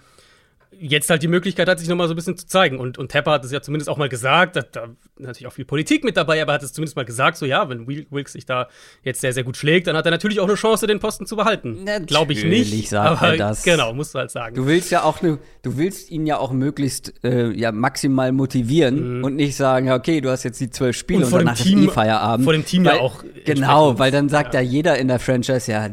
jetzt 0.78 1.10
halt 1.10 1.22
die 1.22 1.28
Möglichkeit 1.28 1.68
hat, 1.68 1.78
sich 1.78 1.88
nochmal 1.88 2.08
so 2.08 2.14
ein 2.14 2.16
bisschen 2.16 2.36
zu 2.36 2.46
zeigen. 2.46 2.78
Und, 2.78 2.98
und 2.98 3.10
Tepper 3.10 3.32
hat 3.32 3.44
es 3.44 3.52
ja 3.52 3.60
zumindest 3.60 3.88
auch 3.88 3.96
mal 3.96 4.08
gesagt, 4.08 4.56
da, 4.56 4.62
da 4.62 4.88
natürlich 5.18 5.46
auch 5.46 5.52
viel 5.52 5.64
Politik 5.64 6.04
mit 6.04 6.16
dabei, 6.16 6.40
aber 6.42 6.52
hat 6.52 6.62
es 6.62 6.72
zumindest 6.72 6.96
mal 6.96 7.04
gesagt, 7.04 7.36
so 7.36 7.46
ja, 7.46 7.68
wenn 7.68 7.86
Wilkes 7.86 8.32
sich 8.32 8.46
da 8.46 8.68
jetzt 9.02 9.20
sehr, 9.20 9.32
sehr 9.32 9.44
gut 9.44 9.56
schlägt, 9.56 9.86
dann 9.86 9.96
hat 9.96 10.04
er 10.04 10.10
natürlich 10.10 10.40
auch 10.40 10.46
eine 10.46 10.54
Chance, 10.54 10.86
den 10.86 11.00
Posten 11.00 11.26
zu 11.26 11.36
behalten. 11.36 11.84
Glaube 12.06 12.32
ich 12.32 12.44
nicht. 12.44 12.88
Sagt 12.88 13.22
aber 13.22 13.32
er 13.32 13.36
das. 13.36 13.62
Genau, 13.62 13.92
musst 13.92 14.14
du 14.14 14.18
halt 14.18 14.30
sagen. 14.30 14.54
Du 14.54 14.66
willst 14.66 14.90
ja 14.90 15.02
auch 15.02 15.22
ne, 15.22 15.38
du 15.62 15.76
willst 15.76 16.10
ihn 16.10 16.26
ja 16.26 16.38
auch 16.38 16.52
möglichst 16.52 17.14
äh, 17.24 17.50
ja, 17.50 17.72
maximal 17.72 18.32
motivieren 18.32 19.18
mhm. 19.18 19.24
und 19.24 19.36
nicht 19.36 19.56
sagen, 19.56 19.86
ja, 19.86 19.96
okay, 19.96 20.20
du 20.20 20.30
hast 20.30 20.44
jetzt 20.44 20.60
die 20.60 20.70
zwölf 20.70 20.96
Spiele 20.96 21.26
und, 21.26 21.32
und 21.32 21.38
danach 21.40 21.56
Team, 21.56 21.80
ist 21.80 21.88
eh 21.88 21.90
Feierabend. 21.90 22.44
Vor 22.44 22.52
dem 22.52 22.64
Team 22.64 22.84
weil, 22.84 22.96
ja 22.96 23.00
auch. 23.00 23.24
Genau, 23.44 23.98
weil 23.98 24.10
dann 24.10 24.28
sagt 24.28 24.54
ja. 24.54 24.60
ja 24.60 24.66
jeder 24.66 24.98
in 24.98 25.08
der 25.08 25.18
Franchise, 25.18 25.70
ja, 25.70 25.88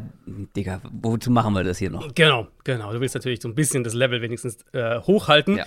Digga, 0.55 0.81
wozu 0.91 1.31
machen 1.31 1.53
wir 1.53 1.63
das 1.63 1.77
hier 1.77 1.89
noch? 1.89 2.13
Genau, 2.15 2.47
genau. 2.63 2.91
Du 2.93 2.99
willst 2.99 3.15
natürlich 3.15 3.41
so 3.41 3.47
ein 3.47 3.55
bisschen 3.55 3.83
das 3.83 3.93
Level 3.93 4.21
wenigstens 4.21 4.57
äh, 4.73 4.99
hochhalten. 5.01 5.57
Ja. 5.57 5.65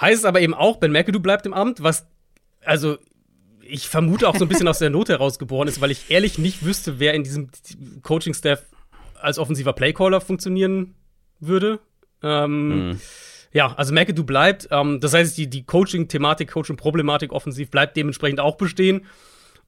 Heißt 0.00 0.24
aber 0.24 0.40
eben 0.40 0.54
auch, 0.54 0.76
Ben 0.78 0.92
McAdoo 0.92 1.20
bleibt 1.20 1.46
im 1.46 1.54
Amt, 1.54 1.82
was, 1.82 2.06
also, 2.64 2.98
ich 3.62 3.88
vermute 3.88 4.28
auch 4.28 4.36
so 4.36 4.44
ein 4.44 4.48
bisschen 4.48 4.68
aus 4.68 4.78
der 4.78 4.90
Not 4.90 5.08
heraus 5.08 5.38
geboren 5.38 5.68
ist, 5.68 5.80
weil 5.80 5.90
ich 5.90 6.10
ehrlich 6.10 6.38
nicht 6.38 6.64
wüsste, 6.64 6.98
wer 6.98 7.14
in 7.14 7.24
diesem 7.24 7.48
Coaching-Staff 8.02 8.62
als 9.20 9.38
offensiver 9.38 9.72
Playcaller 9.72 10.20
funktionieren 10.20 10.94
würde. 11.40 11.78
Ähm, 12.22 12.88
mhm. 12.88 13.00
Ja, 13.52 13.74
also 13.74 13.92
McAdoo 13.92 14.24
bleibt. 14.24 14.68
Ähm, 14.70 15.00
das 15.00 15.14
heißt, 15.14 15.36
die, 15.36 15.48
die 15.48 15.64
Coaching-Thematik, 15.64 16.50
Coaching-Problematik 16.50 17.32
offensiv 17.32 17.70
bleibt 17.70 17.96
dementsprechend 17.96 18.40
auch 18.40 18.56
bestehen. 18.56 19.06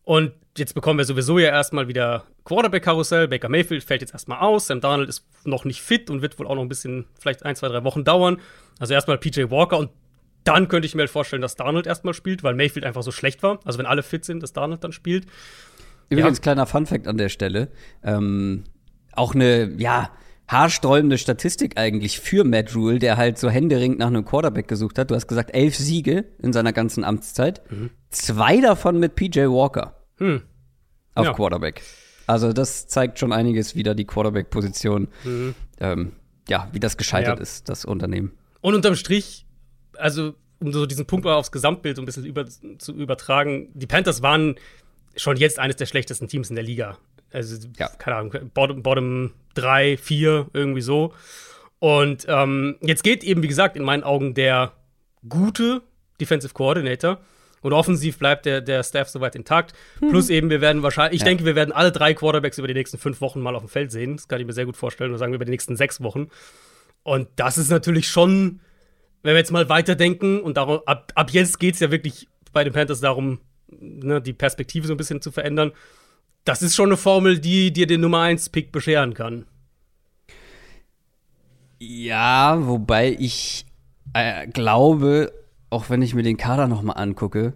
Und 0.04 0.32
jetzt 0.56 0.74
bekommen 0.74 0.98
wir 0.98 1.04
sowieso 1.04 1.38
ja 1.38 1.48
erstmal 1.48 1.88
wieder 1.88 2.24
Quarterback-Karussell. 2.44 3.28
Baker 3.28 3.48
Mayfield 3.48 3.82
fällt 3.82 4.02
jetzt 4.02 4.12
erstmal 4.12 4.40
aus. 4.40 4.66
Sam 4.66 4.80
Darnold 4.80 5.08
ist 5.08 5.26
noch 5.44 5.64
nicht 5.64 5.80
fit 5.82 6.10
und 6.10 6.22
wird 6.22 6.38
wohl 6.38 6.46
auch 6.46 6.54
noch 6.54 6.62
ein 6.62 6.68
bisschen, 6.68 7.06
vielleicht 7.18 7.44
ein, 7.44 7.56
zwei, 7.56 7.68
drei 7.68 7.84
Wochen 7.84 8.04
dauern. 8.04 8.40
Also 8.78 8.94
erstmal 8.94 9.18
PJ 9.18 9.50
Walker 9.50 9.78
und 9.78 9.90
dann 10.44 10.68
könnte 10.68 10.86
ich 10.86 10.94
mir 10.94 11.02
halt 11.02 11.10
vorstellen, 11.10 11.40
dass 11.40 11.56
Darnold 11.56 11.86
erstmal 11.86 12.12
spielt, 12.12 12.42
weil 12.42 12.54
Mayfield 12.54 12.84
einfach 12.84 13.02
so 13.02 13.10
schlecht 13.10 13.42
war. 13.42 13.60
Also 13.64 13.78
wenn 13.78 13.86
alle 13.86 14.02
fit 14.02 14.24
sind, 14.24 14.42
dass 14.42 14.52
Darnold 14.52 14.84
dann 14.84 14.92
spielt. 14.92 15.26
Übrigens, 16.10 16.38
ja. 16.38 16.42
kleiner 16.42 16.66
Fun-Fact 16.66 17.08
an 17.08 17.16
der 17.16 17.30
Stelle. 17.30 17.68
Ähm, 18.02 18.64
auch 19.12 19.34
eine, 19.34 19.72
ja, 19.78 20.10
haarsträubende 20.48 21.18
Statistik 21.18 21.78
eigentlich 21.78 22.20
für 22.20 22.44
Matt 22.44 22.74
Rule, 22.74 22.98
der 22.98 23.16
halt 23.16 23.38
so 23.38 23.48
händeringend 23.48 23.98
nach 23.98 24.08
einem 24.08 24.24
Quarterback 24.24 24.68
gesucht 24.68 24.98
hat. 24.98 25.10
Du 25.10 25.14
hast 25.14 25.26
gesagt, 25.26 25.54
elf 25.54 25.74
Siege 25.74 26.24
in 26.38 26.52
seiner 26.52 26.72
ganzen 26.72 27.04
Amtszeit. 27.04 27.62
Mhm. 27.70 27.90
Zwei 28.10 28.60
davon 28.60 28.98
mit 28.98 29.14
PJ 29.14 29.40
Walker. 29.40 29.96
Mhm. 30.18 30.42
Auf 31.14 31.26
ja. 31.26 31.32
Quarterback. 31.32 31.82
Also 32.26 32.52
das 32.52 32.86
zeigt 32.86 33.18
schon 33.18 33.32
einiges 33.32 33.74
wieder, 33.74 33.94
die 33.94 34.04
Quarterback-Position. 34.04 35.08
Mhm. 35.24 35.54
Ähm, 35.80 36.12
ja, 36.48 36.68
wie 36.72 36.80
das 36.80 36.96
gescheitert 36.96 37.38
ja. 37.38 37.42
ist, 37.42 37.68
das 37.68 37.84
Unternehmen. 37.84 38.32
Und 38.60 38.74
unterm 38.74 38.96
Strich, 38.96 39.46
also 39.96 40.34
um 40.60 40.72
so 40.72 40.86
diesen 40.86 41.06
Punkt 41.06 41.24
mal 41.24 41.34
aufs 41.34 41.52
Gesamtbild 41.52 41.98
ein 41.98 42.04
bisschen 42.04 42.24
über, 42.24 42.46
zu 42.46 42.92
übertragen, 42.92 43.68
die 43.74 43.86
Panthers 43.86 44.22
waren 44.22 44.56
schon 45.16 45.36
jetzt 45.36 45.58
eines 45.58 45.76
der 45.76 45.86
schlechtesten 45.86 46.28
Teams 46.28 46.50
in 46.50 46.56
der 46.56 46.64
Liga. 46.64 46.98
Also, 47.34 47.68
ja. 47.78 47.88
keine 47.88 48.16
Ahnung, 48.16 48.50
Bottom, 48.54 48.82
Bottom 48.82 49.32
3, 49.54 49.96
4, 49.96 50.50
irgendwie 50.52 50.80
so. 50.80 51.12
Und 51.78 52.26
ähm, 52.28 52.76
jetzt 52.80 53.02
geht 53.02 53.24
eben, 53.24 53.42
wie 53.42 53.48
gesagt, 53.48 53.76
in 53.76 53.82
meinen 53.82 54.04
Augen 54.04 54.34
der 54.34 54.72
gute 55.28 55.82
Defensive 56.20 56.54
Coordinator. 56.54 57.20
Und 57.60 57.72
offensiv 57.72 58.18
bleibt 58.18 58.44
der, 58.44 58.60
der 58.60 58.82
Staff 58.82 59.08
soweit 59.08 59.34
intakt. 59.34 59.72
Hm. 60.00 60.10
Plus 60.10 60.28
eben, 60.28 60.50
wir 60.50 60.60
werden 60.60 60.82
wahrscheinlich, 60.82 61.16
ich 61.16 61.20
ja. 61.22 61.28
denke, 61.28 61.46
wir 61.46 61.54
werden 61.54 61.72
alle 61.72 61.92
drei 61.92 62.12
Quarterbacks 62.12 62.58
über 62.58 62.68
die 62.68 62.74
nächsten 62.74 62.98
fünf 62.98 63.22
Wochen 63.22 63.40
mal 63.40 63.56
auf 63.56 63.62
dem 63.62 63.70
Feld 63.70 63.90
sehen. 63.90 64.16
Das 64.16 64.28
kann 64.28 64.38
ich 64.38 64.46
mir 64.46 64.52
sehr 64.52 64.66
gut 64.66 64.76
vorstellen. 64.76 65.10
Oder 65.10 65.18
sagen 65.18 65.32
wir 65.32 65.36
über 65.36 65.46
die 65.46 65.50
nächsten 65.50 65.76
sechs 65.76 66.02
Wochen. 66.02 66.28
Und 67.02 67.28
das 67.36 67.56
ist 67.56 67.70
natürlich 67.70 68.08
schon, 68.08 68.60
wenn 69.22 69.32
wir 69.32 69.38
jetzt 69.38 69.50
mal 69.50 69.68
weiterdenken 69.70 70.40
und 70.40 70.58
darum, 70.58 70.80
ab, 70.84 71.12
ab 71.14 71.30
jetzt 71.30 71.58
geht 71.58 71.74
es 71.74 71.80
ja 71.80 71.90
wirklich 71.90 72.28
bei 72.52 72.64
den 72.64 72.74
Panthers 72.74 73.00
darum, 73.00 73.40
ne, 73.68 74.20
die 74.20 74.34
Perspektive 74.34 74.86
so 74.86 74.92
ein 74.92 74.98
bisschen 74.98 75.22
zu 75.22 75.32
verändern. 75.32 75.72
Das 76.44 76.62
ist 76.62 76.74
schon 76.74 76.90
eine 76.90 76.96
Formel, 76.96 77.38
die 77.38 77.72
dir 77.72 77.86
den 77.86 78.00
Nummer 78.02 78.22
1-Pick 78.22 78.70
bescheren 78.70 79.14
kann. 79.14 79.46
Ja, 81.78 82.58
wobei 82.66 83.16
ich 83.18 83.66
äh, 84.12 84.46
glaube, 84.48 85.32
auch 85.70 85.90
wenn 85.90 86.02
ich 86.02 86.14
mir 86.14 86.22
den 86.22 86.36
Kader 86.36 86.68
noch 86.68 86.82
mal 86.82 86.92
angucke, 86.92 87.54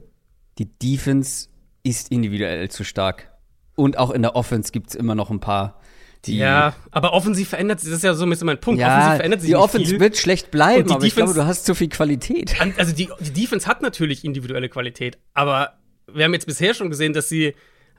die 0.58 0.66
Defense 0.66 1.48
ist 1.82 2.10
individuell 2.10 2.68
zu 2.70 2.84
stark. 2.84 3.30
Und 3.76 3.96
auch 3.96 4.10
in 4.10 4.22
der 4.22 4.34
Offense 4.34 4.72
gibt 4.72 4.88
es 4.88 4.94
immer 4.96 5.14
noch 5.14 5.30
ein 5.30 5.38
paar, 5.40 5.80
die. 6.24 6.36
Ja, 6.38 6.74
aber 6.90 7.12
offensiv 7.12 7.48
verändert 7.50 7.80
sich, 7.80 7.90
das 7.90 7.98
ist 7.98 8.04
ja 8.04 8.14
so 8.14 8.24
ein 8.24 8.30
bisschen 8.30 8.46
mein 8.46 8.60
Punkt. 8.60 8.80
Ja, 8.80 8.88
offensiv 8.88 9.16
verändert 9.16 9.40
sich 9.40 9.50
Die 9.50 9.56
Offense 9.56 9.90
viel. 9.90 10.00
wird 10.00 10.16
schlecht 10.16 10.50
bleiben, 10.50 10.90
aber 10.90 11.00
Defense, 11.00 11.06
ich 11.06 11.14
glaube, 11.14 11.34
du 11.34 11.46
hast 11.46 11.64
zu 11.64 11.74
viel 11.76 11.88
Qualität. 11.88 12.56
Also 12.76 12.92
die, 12.92 13.08
die 13.20 13.30
Defense 13.30 13.68
hat 13.68 13.82
natürlich 13.82 14.24
individuelle 14.24 14.68
Qualität, 14.68 15.18
aber 15.32 15.74
wir 16.12 16.24
haben 16.24 16.32
jetzt 16.34 16.46
bisher 16.46 16.74
schon 16.74 16.90
gesehen, 16.90 17.12
dass 17.12 17.28
sie, 17.28 17.54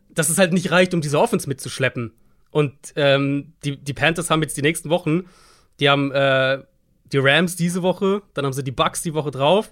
dass 0.10 0.30
es 0.30 0.38
halt 0.38 0.54
nicht 0.54 0.72
reicht, 0.72 0.94
um 0.94 1.02
diese 1.02 1.20
Offense 1.20 1.48
mitzuschleppen. 1.48 2.14
Und 2.52 2.74
ähm, 2.96 3.54
die, 3.64 3.78
die 3.78 3.94
Panthers 3.94 4.30
haben 4.30 4.42
jetzt 4.42 4.58
die 4.58 4.62
nächsten 4.62 4.90
Wochen, 4.90 5.26
die 5.80 5.90
haben 5.90 6.12
äh, 6.12 6.60
die 7.12 7.18
Rams 7.18 7.56
diese 7.56 7.84
Woche, 7.84 8.22
dann 8.34 8.46
haben 8.46 8.54
sie 8.54 8.64
die 8.64 8.72
Bucks 8.72 9.02
die 9.02 9.14
Woche 9.14 9.32
drauf. 9.32 9.72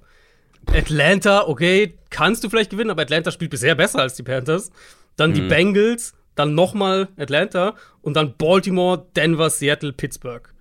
Atlanta, 0.74 1.48
okay, 1.48 1.98
kannst 2.10 2.44
du 2.44 2.50
vielleicht 2.50 2.72
gewinnen, 2.72 2.89
aber 2.89 3.03
Atlanta 3.03 3.32
spielt 3.32 3.51
bisher 3.51 3.75
besser 3.75 4.00
als 4.00 4.15
die 4.15 4.24
Panthers. 4.24 4.72
Dann 5.15 5.34
die 5.34 5.41
mhm. 5.41 5.48
Bengals, 5.48 6.13
dann 6.36 6.56
nochmal 6.56 7.08
Atlanta 7.17 7.75
und 8.01 8.15
dann 8.15 8.36
Baltimore, 8.38 9.06
Denver, 9.15 9.50
Seattle, 9.50 9.94
Pittsburgh. 9.94 10.53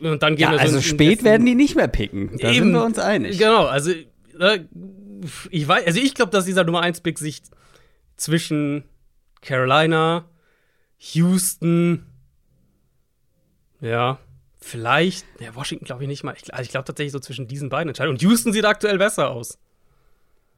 Und 0.00 0.22
dann 0.22 0.36
gehen 0.36 0.44
ja, 0.44 0.52
wir 0.52 0.58
so 0.58 0.76
also 0.76 0.80
spät 0.80 1.24
werden 1.24 1.44
die 1.44 1.56
nicht 1.56 1.74
mehr 1.74 1.88
picken. 1.88 2.38
Da 2.38 2.50
Eben, 2.50 2.66
sind 2.66 2.72
wir 2.72 2.84
uns 2.84 2.98
einig. 2.98 3.38
Genau, 3.38 3.66
also 3.66 3.90
äh, 3.90 4.60
ich 5.50 5.66
weiß, 5.66 5.86
also 5.86 6.00
ich 6.00 6.14
glaube, 6.14 6.30
dass 6.30 6.44
dieser 6.44 6.64
Nummer 6.64 6.82
1 6.82 7.00
Pick 7.00 7.18
sich 7.18 7.42
zwischen 8.18 8.84
Carolina, 9.40 10.26
Houston, 10.98 12.04
ja, 13.80 14.18
Vielleicht, 14.60 15.24
ja, 15.40 15.54
Washington 15.54 15.84
glaube 15.84 16.02
ich 16.02 16.08
nicht 16.08 16.24
mal. 16.24 16.34
Ich, 16.36 16.52
also 16.52 16.62
ich 16.62 16.70
glaube 16.70 16.84
tatsächlich 16.84 17.12
so 17.12 17.20
zwischen 17.20 17.46
diesen 17.46 17.68
beiden 17.68 17.88
Entscheidungen. 17.88 18.16
Und 18.16 18.22
Houston 18.22 18.52
sieht 18.52 18.64
aktuell 18.64 18.98
besser 18.98 19.30
aus. 19.30 19.58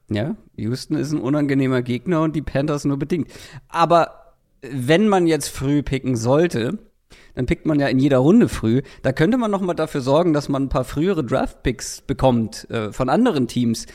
Ja, 0.08 0.36
Houston 0.56 0.96
ist 0.96 1.12
ein 1.12 1.20
unangenehmer 1.20 1.82
Gegner 1.82 2.22
und 2.22 2.34
die 2.34 2.42
Panthers 2.42 2.84
nur 2.84 2.98
bedingt. 2.98 3.30
Aber 3.68 4.34
wenn 4.62 5.06
man 5.06 5.26
jetzt 5.26 5.48
früh 5.48 5.82
picken 5.82 6.16
sollte, 6.16 6.78
dann 7.34 7.46
pickt 7.46 7.66
man 7.66 7.78
ja 7.78 7.88
in 7.88 7.98
jeder 7.98 8.18
Runde 8.18 8.48
früh. 8.48 8.82
Da 9.02 9.12
könnte 9.12 9.36
man 9.36 9.50
noch 9.50 9.60
mal 9.60 9.74
dafür 9.74 10.00
sorgen, 10.00 10.32
dass 10.32 10.48
man 10.48 10.64
ein 10.64 10.68
paar 10.68 10.84
frühere 10.84 11.22
Draft-Picks 11.22 12.00
bekommt 12.02 12.68
äh, 12.70 12.92
von 12.92 13.08
anderen 13.08 13.46
Teams. 13.48 13.86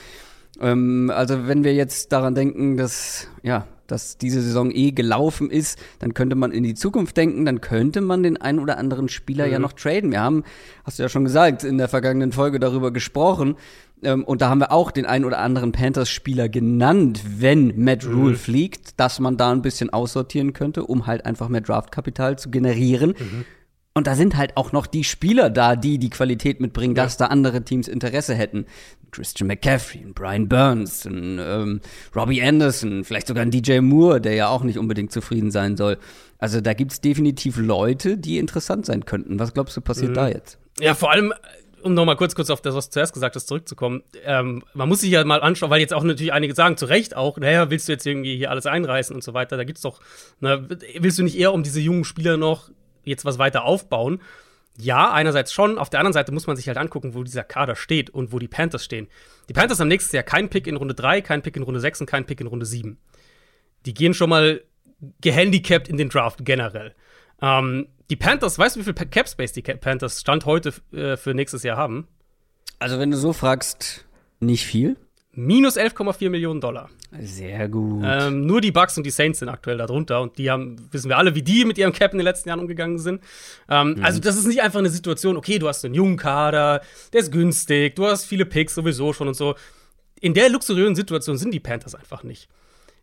Ähm, 0.62 1.12
also 1.14 1.48
wenn 1.48 1.64
wir 1.64 1.74
jetzt 1.74 2.12
daran 2.12 2.36
denken, 2.36 2.78
dass 2.78 3.28
ja 3.44 3.68
dass 3.88 4.18
diese 4.18 4.42
Saison 4.42 4.72
eh 4.72 4.92
gelaufen 4.92 5.50
ist, 5.50 5.80
dann 6.00 6.14
könnte 6.14 6.36
man 6.36 6.52
in 6.52 6.64
die 6.64 6.74
Zukunft 6.74 7.18
denken, 7.18 7.46
dann 7.46 7.62
könnte 7.62 8.02
man 8.02 8.24
den 8.24 8.38
einen 8.38 8.60
oder 8.60 8.78
anderen 8.78 9.10
Spieler 9.10 9.46
mhm. 9.46 9.52
ja 9.52 9.60
noch 9.60 9.74
traden. 9.74 10.12
Wir 10.12 10.22
haben, 10.22 10.44
hast 10.84 11.00
du 11.00 11.04
ja 11.04 11.10
schon 11.10 11.24
gesagt, 11.24 11.64
in 11.64 11.78
der 11.78 11.88
vergangenen 11.88 12.32
Folge 12.32 12.60
darüber 12.60 12.92
gesprochen. 12.92 13.56
Ähm, 14.04 14.24
und 14.24 14.42
da 14.42 14.50
haben 14.50 14.60
wir 14.60 14.72
auch 14.72 14.92
den 14.92 15.06
einen 15.06 15.26
oder 15.26 15.40
anderen 15.40 15.72
Panthers-Spieler 15.72 16.50
genannt, 16.50 17.22
wenn 17.38 17.74
Matt 17.84 18.06
Rule 18.06 18.32
mhm. 18.32 18.38
fliegt, 18.38 19.00
dass 19.00 19.20
man 19.20 19.38
da 19.38 19.52
ein 19.52 19.62
bisschen 19.62 19.92
aussortieren 19.92 20.54
könnte, 20.54 20.84
um 20.84 21.08
halt 21.08 21.26
einfach 21.26 21.50
mehr 21.50 21.62
Draftkapital 21.62 22.38
zu 22.38 22.50
generieren. 22.50 23.16
Mhm. 23.18 23.46
Und 23.98 24.08
da 24.08 24.16
sind 24.16 24.36
halt 24.36 24.58
auch 24.58 24.74
noch 24.74 24.88
die 24.88 25.06
Spieler 25.06 25.50
da, 25.50 25.78
die 25.78 26.00
die 26.00 26.10
Qualität 26.10 26.60
mitbringen, 26.60 26.98
ja. 26.98 27.04
dass 27.04 27.16
da 27.16 27.28
andere 27.28 27.64
Teams 27.64 27.88
Interesse 27.88 28.36
hätten. 28.36 28.66
Christian 29.16 29.48
McCaffrey, 29.48 30.06
Brian 30.14 30.50
Burns, 30.50 31.06
und, 31.06 31.40
ähm, 31.40 31.80
Robbie 32.16 32.42
Anderson, 32.42 33.06
vielleicht 33.06 33.28
sogar 33.28 33.44
ein 33.44 33.52
DJ 33.52 33.80
Moore, 33.80 34.20
der 34.20 34.34
ja 34.34 34.50
auch 34.50 34.64
nicht 34.64 34.78
unbedingt 34.78 35.12
zufrieden 35.12 35.52
sein 35.52 35.78
soll. 35.78 35.98
Also 36.38 36.60
da 36.60 36.74
gibt's 36.74 37.00
definitiv 37.00 37.58
Leute, 37.58 38.18
die 38.18 38.38
interessant 38.38 38.86
sein 38.86 39.06
könnten. 39.06 39.40
Was 39.40 39.54
glaubst 39.54 39.78
du, 39.78 39.82
passiert 39.82 40.12
mhm. 40.12 40.16
da 40.16 40.28
jetzt? 40.28 40.60
Ja, 40.80 40.94
vor 40.96 41.12
allem, 41.12 41.34
um 41.82 41.94
noch 41.94 42.04
mal 42.04 42.16
kurz, 42.16 42.36
kurz 42.36 42.50
auf 42.50 42.60
das, 42.60 42.76
was 42.76 42.90
du 42.90 42.94
zuerst 42.96 43.14
gesagt 43.14 43.36
hast, 43.36 43.48
zurückzukommen. 43.48 44.04
Ähm, 44.26 44.64
man 44.74 44.90
muss 44.90 45.00
sich 45.00 45.12
ja 45.12 45.24
mal 45.24 45.42
anschauen, 45.42 45.70
weil 45.70 45.80
jetzt 45.80 45.94
auch 45.94 46.04
natürlich 46.04 46.34
einige 46.34 46.54
sagen, 46.54 46.76
zu 46.76 46.88
Recht 46.88 47.16
auch, 47.16 47.38
naja, 47.38 47.70
willst 47.70 47.88
du 47.88 47.94
jetzt 47.94 48.06
irgendwie 48.06 48.36
hier 48.36 48.52
alles 48.52 48.66
einreißen 48.66 49.16
und 49.16 49.24
so 49.24 49.34
weiter. 49.34 49.56
Da 49.56 49.64
gibt's 49.64 49.82
doch, 49.82 50.02
na, 50.42 50.68
willst 51.00 51.20
du 51.20 51.24
nicht 51.24 51.38
eher 51.38 51.54
um 51.54 51.64
diese 51.64 51.80
jungen 51.80 52.04
Spieler 52.04 52.36
noch 52.36 52.70
jetzt 53.06 53.24
was 53.24 53.40
weiter 53.40 53.64
aufbauen. 53.64 54.20
Ja, 54.78 55.12
einerseits 55.12 55.54
schon. 55.54 55.78
Auf 55.78 55.90
der 55.90 56.00
anderen 56.00 56.14
Seite 56.14 56.32
muss 56.32 56.48
man 56.48 56.58
sich 56.58 56.68
halt 56.68 56.78
angucken, 56.78 57.14
wo 57.14 57.24
dieser 57.24 57.44
Kader 57.44 57.76
steht 57.76 58.10
und 58.10 58.34
wo 58.34 58.40
die 58.40 58.48
Panthers 58.48 58.84
stehen. 58.84 59.08
Die 59.48 59.54
Panthers 59.54 59.80
haben 59.80 59.88
nächstes 59.88 60.12
Jahr 60.12 60.24
keinen 60.24 60.50
Pick 60.50 60.68
in 60.68 60.76
Runde 60.76 60.94
3, 60.94 61.22
keinen 61.22 61.42
Pick 61.42 61.56
in 61.56 61.64
Runde 61.64 61.80
6 61.80 62.02
und 62.02 62.08
keinen 62.08 62.26
Pick 62.26 62.42
in 62.42 62.48
Runde 62.48 62.66
7. 62.66 62.98
Die 63.86 63.94
gehen 63.94 64.14
schon 64.14 64.30
mal 64.30 64.64
gehandicapt 65.22 65.88
in 65.88 65.98
den 65.98 66.10
Draft 66.10 66.44
generell. 66.44 66.94
Ähm, 67.42 67.88
die 68.10 68.16
Panthers, 68.16 68.60
weißt 68.60 68.76
du, 68.76 68.82
wie 68.82 68.84
viel 68.84 68.94
Cap 68.94 69.30
Space 69.30 69.54
die 69.54 69.62
Panthers 69.62 70.22
Stand 70.22 70.46
heute 70.46 70.74
äh, 70.92 71.18
für 71.18 71.34
nächstes 71.34 71.64
Jahr 71.64 71.78
haben? 71.78 72.08
Also, 72.80 73.00
wenn 73.00 73.12
du 73.12 73.18
so 73.18 73.34
fragst, 73.34 74.06
nicht 74.40 74.66
viel. 74.66 74.98
Minus 75.38 75.78
11,4 75.78 76.30
Millionen 76.30 76.62
Dollar. 76.62 76.90
Sehr 77.20 77.68
gut. 77.68 78.04
Ähm, 78.06 78.46
nur 78.46 78.62
die 78.62 78.72
Bucks 78.72 78.98
und 78.98 79.06
die 79.06 79.12
Saints 79.12 79.40
sind 79.40 79.50
aktuell 79.50 79.78
darunter 79.78 80.22
und 80.22 80.38
die 80.38 80.50
haben, 80.50 80.78
wissen 80.92 81.10
wir 81.10 81.18
alle, 81.18 81.36
wie 81.36 81.42
die 81.42 81.66
mit 81.66 81.78
ihrem 81.78 81.92
Cap 81.92 82.14
in 82.14 82.20
den 82.20 82.26
letzten 82.26 82.50
Jahren 82.50 82.62
umgegangen 82.62 83.00
sind. 83.00 83.22
Ähm, 83.70 83.96
mhm. 83.96 84.04
Also, 84.04 84.20
das 84.20 84.38
ist 84.38 84.48
nicht 84.48 84.62
einfach 84.62 84.80
eine 84.80 84.90
Situation, 84.90 85.36
okay, 85.36 85.60
du 85.60 85.68
hast 85.68 85.84
einen 85.84 85.94
jungen 85.94 86.18
Kader, 86.18 86.82
der 87.12 87.22
ist 87.22 87.32
günstig, 87.32 87.96
du 87.96 88.06
hast 88.06 88.26
viele 88.26 88.46
Picks 88.46 88.76
sowieso 88.76 89.12
schon 89.12 89.28
und 89.28 89.36
so. 89.36 89.56
In 90.22 90.34
der 90.34 90.50
luxuriösen 90.50 90.96
Situation 90.96 91.38
sind 91.38 91.54
die 91.54 91.60
Panthers 91.60 91.96
einfach 91.96 92.24
nicht. 92.24 92.48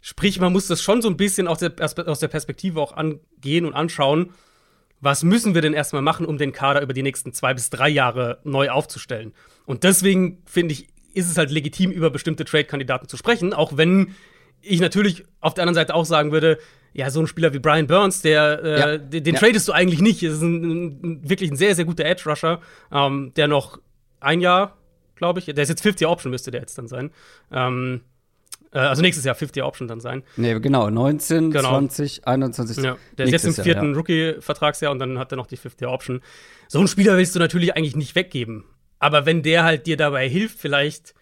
Sprich, 0.01 0.41
man 0.41 0.53
muss 0.53 0.67
das 0.67 0.83
schon 0.83 1.03
so 1.03 1.09
ein 1.09 1.17
bisschen 1.17 1.47
aus 1.47 1.59
der, 1.59 1.73
aus 1.79 2.19
der 2.19 2.29
Perspektive 2.29 2.81
auch 2.81 2.93
angehen 2.93 3.67
und 3.67 3.75
anschauen, 3.75 4.31
was 5.01 5.25
müssen 5.25 5.55
wir 5.55 5.63
denn 5.63 5.75
erstmal 5.75 6.01
machen, 6.01 6.25
um 6.25 6.39
den 6.39 6.53
Kader 6.53 6.81
über 6.81 6.93
die 6.93 7.03
nächsten 7.03 7.33
zwei 7.33 7.55
bis 7.55 7.71
drei 7.71 7.89
Jahre 7.89 8.41
neu 8.45 8.71
aufzustellen. 8.71 9.35
Und 9.67 9.83
deswegen 9.83 10.43
finde 10.47 10.75
ich, 10.75 10.89
ist 11.15 11.31
es 11.31 11.37
halt 11.37 11.51
legitim, 11.51 11.91
über 11.91 12.11
bestimmte 12.11 12.45
Trade-Kandidaten 12.45 13.09
zu 13.09 13.17
sprechen, 13.17 13.53
auch 13.53 13.77
wenn 13.77 14.15
ich 14.61 14.81
natürlich 14.81 15.25
auf 15.41 15.55
der 15.55 15.63
anderen 15.63 15.75
Seite 15.75 15.95
auch 15.95 16.05
sagen 16.05 16.33
würde, 16.33 16.59
ja, 16.95 17.11
so 17.11 17.21
ein 17.21 17.27
Spieler 17.27 17.53
wie 17.53 17.59
Brian 17.59 17.87
Burns, 17.87 18.23
der, 18.23 18.63
äh, 18.63 18.81
ja. 18.81 18.99
den, 18.99 19.25
den 19.25 19.35
ja. 19.35 19.41
tradest 19.41 19.67
du 19.67 19.73
eigentlich 19.73 20.01
nicht. 20.01 20.23
Das 20.23 20.35
ist 20.35 20.43
ein, 20.43 20.63
ein, 21.03 21.29
wirklich 21.29 21.51
ein 21.51 21.57
sehr, 21.57 21.75
sehr 21.75 21.85
guter 21.85 22.05
Edge-Rusher, 22.05 22.61
ähm, 22.93 23.33
der 23.35 23.49
noch 23.49 23.81
ein 24.21 24.41
Jahr, 24.41 24.77
glaube 25.17 25.41
ich, 25.41 25.47
der 25.47 25.59
ist 25.59 25.71
jetzt 25.71 25.85
50-Option, 25.85 26.31
müsste 26.31 26.51
der 26.51 26.61
jetzt 26.61 26.77
dann 26.77 26.89
sein. 26.89 27.11
Ähm, 27.51 28.03
äh, 28.73 28.79
also 28.79 29.03
nächstes 29.03 29.25
Jahr 29.25 29.35
50-Option 29.35 29.89
dann 29.89 30.01
sein. 30.01 30.23
Nee, 30.37 30.59
genau, 30.61 30.91
19, 30.91 31.51
genau. 31.51 31.71
20, 31.71 32.27
21. 32.27 32.85
Ja, 32.85 32.97
der 33.17 33.27
ist 33.27 33.33
jetzt 33.33 33.45
im 33.45 33.65
vierten 33.65 33.93
ja. 33.93 33.97
Rookie-Vertragsjahr 33.97 34.93
und 34.93 34.99
dann 34.99 35.19
hat 35.19 35.33
er 35.33 35.37
noch 35.37 35.47
die 35.47 35.59
50-Option. 35.59 36.21
So 36.69 36.79
einen 36.79 36.89
Spieler 36.89 37.17
willst 37.17 37.35
du 37.35 37.39
natürlich 37.39 37.75
eigentlich 37.77 37.97
nicht 37.97 38.15
weggeben. 38.15 38.65
Aber 39.03 39.27
wenn 39.27 39.43
der 39.43 39.65
halt 39.65 39.89
dir 39.89 39.97
dabei 39.97 40.29
hilft, 40.29 40.61
vielleicht, 40.61 41.13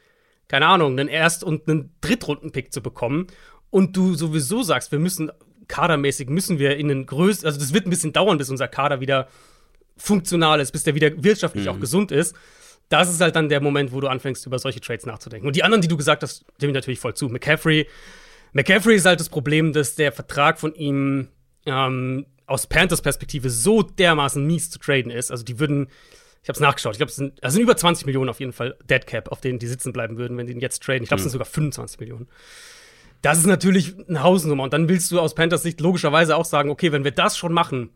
keine 0.48 0.66
Ahnung, 0.66 0.98
einen 0.98 1.08
Erst- 1.08 1.42
und 1.42 1.66
einen 1.66 1.94
Drittrunden-Pick 2.02 2.74
zu 2.74 2.82
bekommen 2.82 3.28
und 3.70 3.96
du 3.96 4.14
sowieso 4.14 4.62
sagst, 4.62 4.92
wir 4.92 4.98
müssen 4.98 5.32
kadermäßig 5.66 6.28
müssen 6.28 6.58
wir 6.58 6.76
in 6.76 6.88
den 6.88 7.06
größten, 7.06 7.46
also 7.46 7.58
das 7.58 7.72
wird 7.72 7.86
ein 7.86 7.90
bisschen 7.90 8.12
dauern, 8.12 8.36
bis 8.36 8.50
unser 8.50 8.68
Kader 8.68 9.00
wieder 9.00 9.28
funktional 9.96 10.60
ist, 10.60 10.72
bis 10.72 10.82
der 10.82 10.94
wieder 10.94 11.10
wirtschaftlich 11.24 11.64
mhm. 11.64 11.70
auch 11.70 11.80
gesund 11.80 12.12
ist. 12.12 12.36
Das 12.90 13.08
ist 13.08 13.22
halt 13.22 13.34
dann 13.34 13.48
der 13.48 13.62
Moment, 13.62 13.92
wo 13.92 14.00
du 14.02 14.08
anfängst, 14.08 14.44
über 14.44 14.58
solche 14.58 14.82
Trades 14.82 15.06
nachzudenken. 15.06 15.46
Und 15.46 15.56
die 15.56 15.62
anderen, 15.64 15.80
die 15.80 15.88
du 15.88 15.96
gesagt 15.96 16.22
hast, 16.22 16.44
stimme 16.56 16.72
ich 16.72 16.74
natürlich 16.74 17.00
voll 17.00 17.14
zu. 17.14 17.30
McCaffrey, 17.30 17.86
McCaffrey 18.52 18.96
ist 18.96 19.06
halt 19.06 19.20
das 19.20 19.30
Problem, 19.30 19.72
dass 19.72 19.94
der 19.94 20.12
Vertrag 20.12 20.60
von 20.60 20.74
ihm 20.74 21.28
ähm, 21.64 22.26
aus 22.44 22.66
Panthers 22.66 23.00
Perspektive 23.00 23.48
so 23.48 23.82
dermaßen 23.82 24.46
mies 24.46 24.68
zu 24.68 24.78
traden 24.78 25.10
ist. 25.10 25.30
Also 25.30 25.44
die 25.44 25.58
würden 25.58 25.88
ich 26.42 26.48
habe 26.48 26.56
es 26.56 26.60
nachgeschaut. 26.60 26.92
Ich 26.92 26.98
glaube, 26.98 27.10
es 27.10 27.16
sind, 27.16 27.42
also 27.42 27.54
sind 27.54 27.62
über 27.62 27.76
20 27.76 28.06
Millionen 28.06 28.30
auf 28.30 28.40
jeden 28.40 28.52
Fall 28.52 28.76
Dead 28.88 29.06
Cap, 29.06 29.30
auf 29.30 29.40
denen 29.40 29.58
die 29.58 29.66
sitzen 29.66 29.92
bleiben 29.92 30.16
würden, 30.16 30.36
wenn 30.38 30.46
die 30.46 30.52
ihn 30.54 30.60
jetzt 30.60 30.82
traden. 30.82 31.02
Ich 31.02 31.08
glaube, 31.08 31.20
es 31.20 31.24
mhm. 31.24 31.30
sind 31.30 31.32
sogar 31.32 31.46
25 31.46 32.00
Millionen. 32.00 32.28
Das 33.22 33.38
ist 33.38 33.46
natürlich 33.46 33.94
eine 34.08 34.22
Hausnummer. 34.22 34.62
Und 34.62 34.72
dann 34.72 34.88
willst 34.88 35.10
du 35.12 35.20
aus 35.20 35.34
Panthers 35.34 35.62
Sicht 35.62 35.80
logischerweise 35.80 36.36
auch 36.36 36.46
sagen, 36.46 36.70
okay, 36.70 36.92
wenn 36.92 37.04
wir 37.04 37.10
das 37.10 37.36
schon 37.36 37.52
machen, 37.52 37.90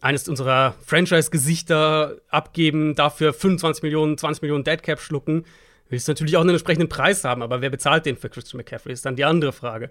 eines 0.00 0.26
unserer 0.28 0.74
Franchise-Gesichter 0.84 2.16
abgeben, 2.28 2.94
dafür 2.94 3.32
25 3.32 3.82
Millionen, 3.82 4.16
20 4.16 4.42
Millionen 4.42 4.64
Dead 4.64 4.82
Cap 4.82 4.98
schlucken, 4.98 5.44
willst 5.90 6.08
du 6.08 6.12
natürlich 6.12 6.36
auch 6.36 6.40
einen 6.40 6.50
entsprechenden 6.50 6.88
Preis 6.88 7.24
haben. 7.24 7.42
Aber 7.42 7.60
wer 7.60 7.70
bezahlt 7.70 8.06
den 8.06 8.16
für 8.16 8.30
Christian 8.30 8.56
McCaffrey, 8.56 8.92
ist 8.92 9.04
dann 9.04 9.16
die 9.16 9.24
andere 9.24 9.52
Frage. 9.52 9.90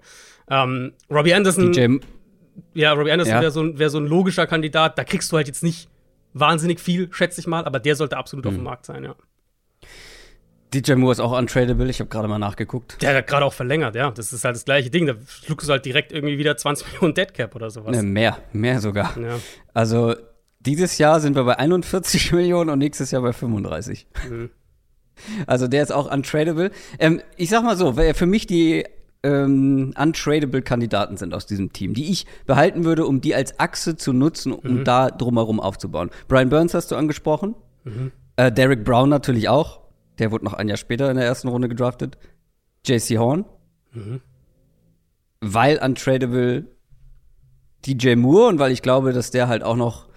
Ähm, 0.50 0.92
Robbie 1.08 1.34
Anderson. 1.34 1.72
DJ 1.72 1.98
ja, 2.74 2.92
Robbie 2.92 3.12
Anderson 3.12 3.34
ja. 3.34 3.40
wäre 3.40 3.50
so, 3.50 3.78
wär 3.78 3.90
so 3.90 3.98
ein 3.98 4.06
logischer 4.06 4.46
Kandidat. 4.46 4.98
Da 4.98 5.04
kriegst 5.04 5.30
du 5.32 5.36
halt 5.36 5.46
jetzt 5.46 5.62
nicht 5.62 5.88
wahnsinnig 6.34 6.80
viel, 6.80 7.12
schätze 7.12 7.40
ich 7.40 7.46
mal, 7.46 7.64
aber 7.64 7.80
der 7.80 7.96
sollte 7.96 8.16
absolut 8.16 8.44
mhm. 8.44 8.48
auf 8.50 8.54
dem 8.56 8.64
Markt 8.64 8.86
sein, 8.86 9.04
ja. 9.04 9.14
DJ 10.72 10.94
Moore 10.94 11.12
ist 11.12 11.20
auch 11.20 11.36
untradable, 11.36 11.88
ich 11.90 12.00
habe 12.00 12.08
gerade 12.08 12.28
mal 12.28 12.38
nachgeguckt. 12.38 13.02
Der 13.02 13.14
hat 13.14 13.26
gerade 13.26 13.44
auch 13.44 13.52
verlängert, 13.52 13.94
ja. 13.94 14.10
Das 14.10 14.32
ist 14.32 14.44
halt 14.44 14.56
das 14.56 14.64
gleiche 14.64 14.88
Ding. 14.88 15.06
Da 15.06 15.14
schluckst 15.26 15.68
du 15.68 15.72
halt 15.72 15.84
direkt 15.84 16.12
irgendwie 16.12 16.38
wieder 16.38 16.56
20 16.56 16.86
Millionen 16.92 17.14
Deadcap 17.14 17.54
oder 17.54 17.70
sowas. 17.70 17.94
Ne, 17.94 18.02
mehr, 18.02 18.38
mehr 18.52 18.80
sogar. 18.80 19.18
Ja. 19.18 19.38
Also 19.74 20.14
dieses 20.60 20.98
Jahr 20.98 21.20
sind 21.20 21.36
wir 21.36 21.44
bei 21.44 21.58
41 21.58 22.32
Millionen 22.32 22.70
und 22.70 22.78
nächstes 22.78 23.10
Jahr 23.10 23.22
bei 23.22 23.32
35. 23.32 24.06
Mhm. 24.30 24.50
Also 25.46 25.68
der 25.68 25.82
ist 25.82 25.92
auch 25.92 26.10
untradable. 26.10 26.70
Ähm, 26.98 27.20
ich 27.36 27.50
sag 27.50 27.62
mal 27.62 27.76
so, 27.76 27.92
für 27.92 28.26
mich 28.26 28.46
die 28.46 28.86
ähm, 29.22 29.94
untradable 29.98 30.62
Kandidaten 30.62 31.16
sind 31.16 31.34
aus 31.34 31.46
diesem 31.46 31.72
Team, 31.72 31.94
die 31.94 32.10
ich 32.10 32.26
behalten 32.46 32.84
würde, 32.84 33.06
um 33.06 33.20
die 33.20 33.34
als 33.34 33.58
Achse 33.60 33.96
zu 33.96 34.12
nutzen, 34.12 34.52
um 34.52 34.78
mhm. 34.78 34.84
da 34.84 35.10
drumherum 35.10 35.60
aufzubauen. 35.60 36.10
Brian 36.28 36.48
Burns 36.48 36.74
hast 36.74 36.90
du 36.90 36.96
angesprochen. 36.96 37.54
Mhm. 37.84 38.12
Äh, 38.36 38.50
Derek 38.50 38.84
Brown 38.84 39.08
natürlich 39.08 39.48
auch. 39.48 39.80
Der 40.18 40.30
wurde 40.30 40.44
noch 40.44 40.54
ein 40.54 40.68
Jahr 40.68 40.76
später 40.76 41.10
in 41.10 41.16
der 41.16 41.26
ersten 41.26 41.48
Runde 41.48 41.68
gedraftet. 41.68 42.18
JC 42.84 43.18
Horn. 43.18 43.44
Mhm. 43.92 44.20
Weil 45.40 45.78
untradable 45.78 46.66
DJ 47.86 48.14
Moore 48.14 48.48
und 48.48 48.58
weil 48.58 48.72
ich 48.72 48.82
glaube, 48.82 49.12
dass 49.12 49.30
der 49.30 49.48
halt 49.48 49.62
auch 49.62 49.76
noch 49.76 50.08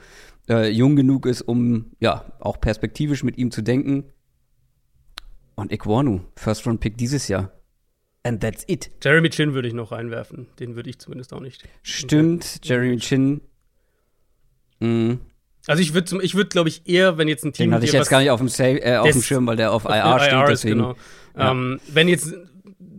äh, 0.49 0.69
jung 0.69 0.95
genug 0.95 1.25
ist, 1.25 1.41
um 1.41 1.91
ja 1.99 2.25
auch 2.39 2.59
perspektivisch 2.59 3.23
mit 3.23 3.37
ihm 3.37 3.51
zu 3.51 3.61
denken. 3.61 4.05
Und 5.55 5.71
Ikwanu, 5.71 6.21
First 6.35 6.67
Round 6.67 6.79
Pick 6.79 6.97
dieses 6.97 7.27
Jahr. 7.27 7.51
And 8.25 8.41
that's 8.41 8.63
it. 8.67 8.89
Jeremy 9.03 9.29
Chin 9.29 9.53
würde 9.53 9.67
ich 9.67 9.75
noch 9.75 9.91
reinwerfen. 9.91 10.47
Den 10.59 10.75
würde 10.75 10.89
ich 10.89 10.97
zumindest 10.97 11.31
auch 11.31 11.41
nicht. 11.41 11.63
Stimmt, 11.83 12.59
Jeremy 12.63 12.97
Chin. 12.97 13.41
Mhm. 14.79 15.19
Also 15.67 15.83
ich 15.83 15.93
würde, 15.93 16.23
ich 16.23 16.33
würde, 16.33 16.49
glaube 16.49 16.69
ich, 16.69 16.89
eher, 16.89 17.19
wenn 17.19 17.27
jetzt 17.27 17.45
ein 17.45 17.53
Team. 17.53 17.67
Den 17.67 17.75
hatte 17.75 17.85
ich 17.85 17.91
jetzt 17.91 18.09
gar 18.09 18.21
nicht 18.21 18.31
auf 18.31 18.39
dem, 18.39 18.49
Save, 18.49 18.81
äh, 18.83 18.97
auf 18.97 19.11
dem 19.11 19.21
Schirm, 19.21 19.45
weil 19.45 19.57
der 19.57 19.71
auf 19.71 19.85
IR 19.85 20.19
steht. 20.19 20.33
IR 20.33 20.45
deswegen. 20.47 20.75
Genau. 20.77 20.95
Ja. 21.37 21.51
Ähm, 21.51 21.79
wenn 21.87 22.07
jetzt 22.07 22.33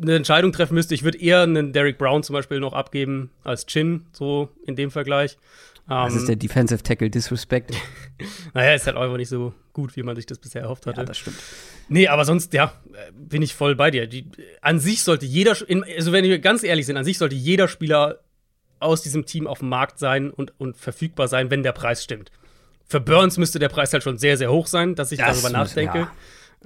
eine 0.01 0.15
Entscheidung 0.15 0.53
treffen 0.53 0.75
müsste, 0.75 0.95
ich 0.95 1.03
würde 1.03 1.19
eher 1.19 1.43
einen 1.43 1.73
Derek 1.73 1.99
Brown 1.99 2.23
zum 2.23 2.35
Beispiel 2.35 2.61
noch 2.61 2.73
abgeben 2.73 3.31
als 3.43 3.67
Chin, 3.67 4.07
so 4.13 4.51
in 4.65 4.77
dem 4.77 4.93
Vergleich. 4.93 5.39
das 5.89 6.15
ist 6.15 6.21
ähm, 6.21 6.27
der 6.29 6.37
Defensive 6.37 6.85
Tackle 6.85 7.11
Disrespect. 7.11 7.73
naja, 8.55 8.75
ist 8.75 8.87
halt 8.87 8.97
einfach 8.97 9.17
nicht 9.17 9.29
so 9.29 9.55
gut, 9.73 9.97
wie 9.97 10.05
man 10.05 10.15
sich 10.15 10.27
das 10.27 10.39
bisher 10.39 10.63
erhofft 10.63 10.87
hatte. 10.87 11.01
Ja, 11.01 11.05
das 11.05 11.19
stimmt. 11.19 11.39
Nee, 11.89 12.09
aber 12.09 12.25
sonst, 12.25 12.53
ja, 12.53 12.73
bin 13.13 13.43
ich 13.43 13.55
voll 13.55 13.77
bei 13.77 13.91
dir. 13.91 14.07
Die, 14.07 14.27
an 14.61 14.79
sich 14.81 15.03
sollte 15.03 15.27
jeder, 15.27 15.53
also 15.53 16.13
wenn 16.13 16.25
wir 16.25 16.39
ganz 16.39 16.63
ehrlich 16.63 16.87
sind, 16.87 16.97
an 16.97 17.05
sich 17.05 17.19
sollte 17.19 17.35
jeder 17.35 17.69
Spieler 17.69 18.21
aus 18.81 19.03
diesem 19.03 19.27
Team 19.27 19.47
auf 19.47 19.61
dem 19.61 19.69
Markt 19.69 19.99
sein 19.99 20.31
und, 20.31 20.53
und 20.59 20.77
verfügbar 20.77 21.29
sein, 21.29 21.51
wenn 21.51 21.63
der 21.63 21.73
Preis 21.73 22.03
stimmt. 22.03 22.31
Für 22.87 23.01
Burns 23.01 23.37
müsste 23.37 23.59
der 23.59 23.69
Preis 23.69 23.93
halt 23.93 24.03
schon 24.03 24.19
sehr, 24.19 24.37
sehr 24.37 24.51
hoch 24.51 24.67
sein, 24.67 24.95
dass 24.95 25.13
ich 25.13 25.19
das 25.19 25.41
darüber 25.41 25.57
nachdenke. 25.57 26.09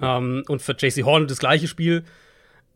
Ja. 0.01 0.19
Ähm, 0.19 0.45
und 0.49 0.61
für 0.61 0.73
JC 0.73 1.05
Horn 1.05 1.29
das 1.29 1.39
gleiche 1.39 1.69
Spiel. 1.69 2.05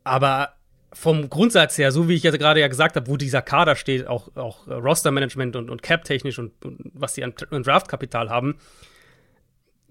Aber 0.03 0.55
vom 0.93 1.29
Grundsatz 1.29 1.77
her, 1.77 1.93
so 1.93 2.09
wie 2.09 2.15
ich 2.15 2.23
ja 2.23 2.31
gerade 2.31 2.61
ja 2.61 2.69
gesagt 2.69 2.97
habe, 2.97 3.09
wo 3.09 3.17
dieser 3.17 3.43
Kader 3.43 3.77
steht, 3.77 4.07
auch, 4.07 4.35
auch 4.37 4.67
Roster-Management 4.69 5.57
und, 5.57 5.69
und 5.69 5.83
Cap-technisch 5.83 6.39
und, 6.39 6.53
und, 6.65 6.79
was 6.95 7.15
sie 7.15 7.25
an, 7.25 7.35
an 7.51 7.63
Draft-Kapital 7.63 8.31
haben, 8.31 8.57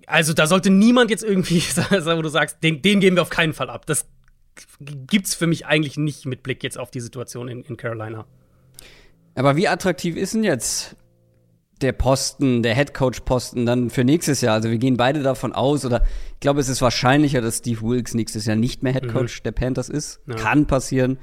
also 0.07 0.33
da 0.33 0.47
sollte 0.47 0.69
niemand 0.69 1.09
jetzt 1.09 1.23
irgendwie 1.23 1.59
sagen, 1.61 2.17
wo 2.17 2.21
du 2.21 2.29
sagst, 2.29 2.57
den, 2.63 2.81
den 2.81 2.99
geben 2.99 3.15
wir 3.17 3.21
auf 3.21 3.29
keinen 3.29 3.53
Fall 3.53 3.69
ab. 3.69 3.85
Das 3.85 4.05
gibt's 4.79 5.33
für 5.33 5.47
mich 5.47 5.65
eigentlich 5.65 5.97
nicht 5.97 6.25
mit 6.25 6.43
Blick 6.43 6.63
jetzt 6.63 6.77
auf 6.77 6.91
die 6.91 6.99
Situation 6.99 7.47
in, 7.47 7.63
in 7.63 7.77
Carolina. 7.77 8.25
Aber 9.35 9.55
wie 9.55 9.67
attraktiv 9.67 10.15
ist 10.15 10.33
denn 10.33 10.43
jetzt 10.43 10.95
der 11.81 11.91
Posten, 11.91 12.61
der 12.61 12.75
Headcoach-Posten 12.75 13.65
dann 13.65 13.89
für 13.89 14.03
nächstes 14.03 14.41
Jahr? 14.41 14.53
Also 14.53 14.69
wir 14.69 14.77
gehen 14.77 14.95
beide 14.95 15.23
davon 15.23 15.53
aus, 15.53 15.85
oder 15.85 16.03
ich 16.33 16.39
glaube, 16.39 16.59
es 16.59 16.69
ist 16.69 16.81
wahrscheinlicher, 16.81 17.41
dass 17.41 17.57
Steve 17.57 17.81
Wilkes 17.81 18.13
nächstes 18.13 18.45
Jahr 18.45 18.55
nicht 18.55 18.83
mehr 18.83 18.93
Headcoach 18.93 19.39
mhm. 19.39 19.43
der 19.45 19.51
Panthers 19.51 19.89
ist. 19.89 20.21
Ja. 20.27 20.35
Kann 20.35 20.67
passieren, 20.67 21.17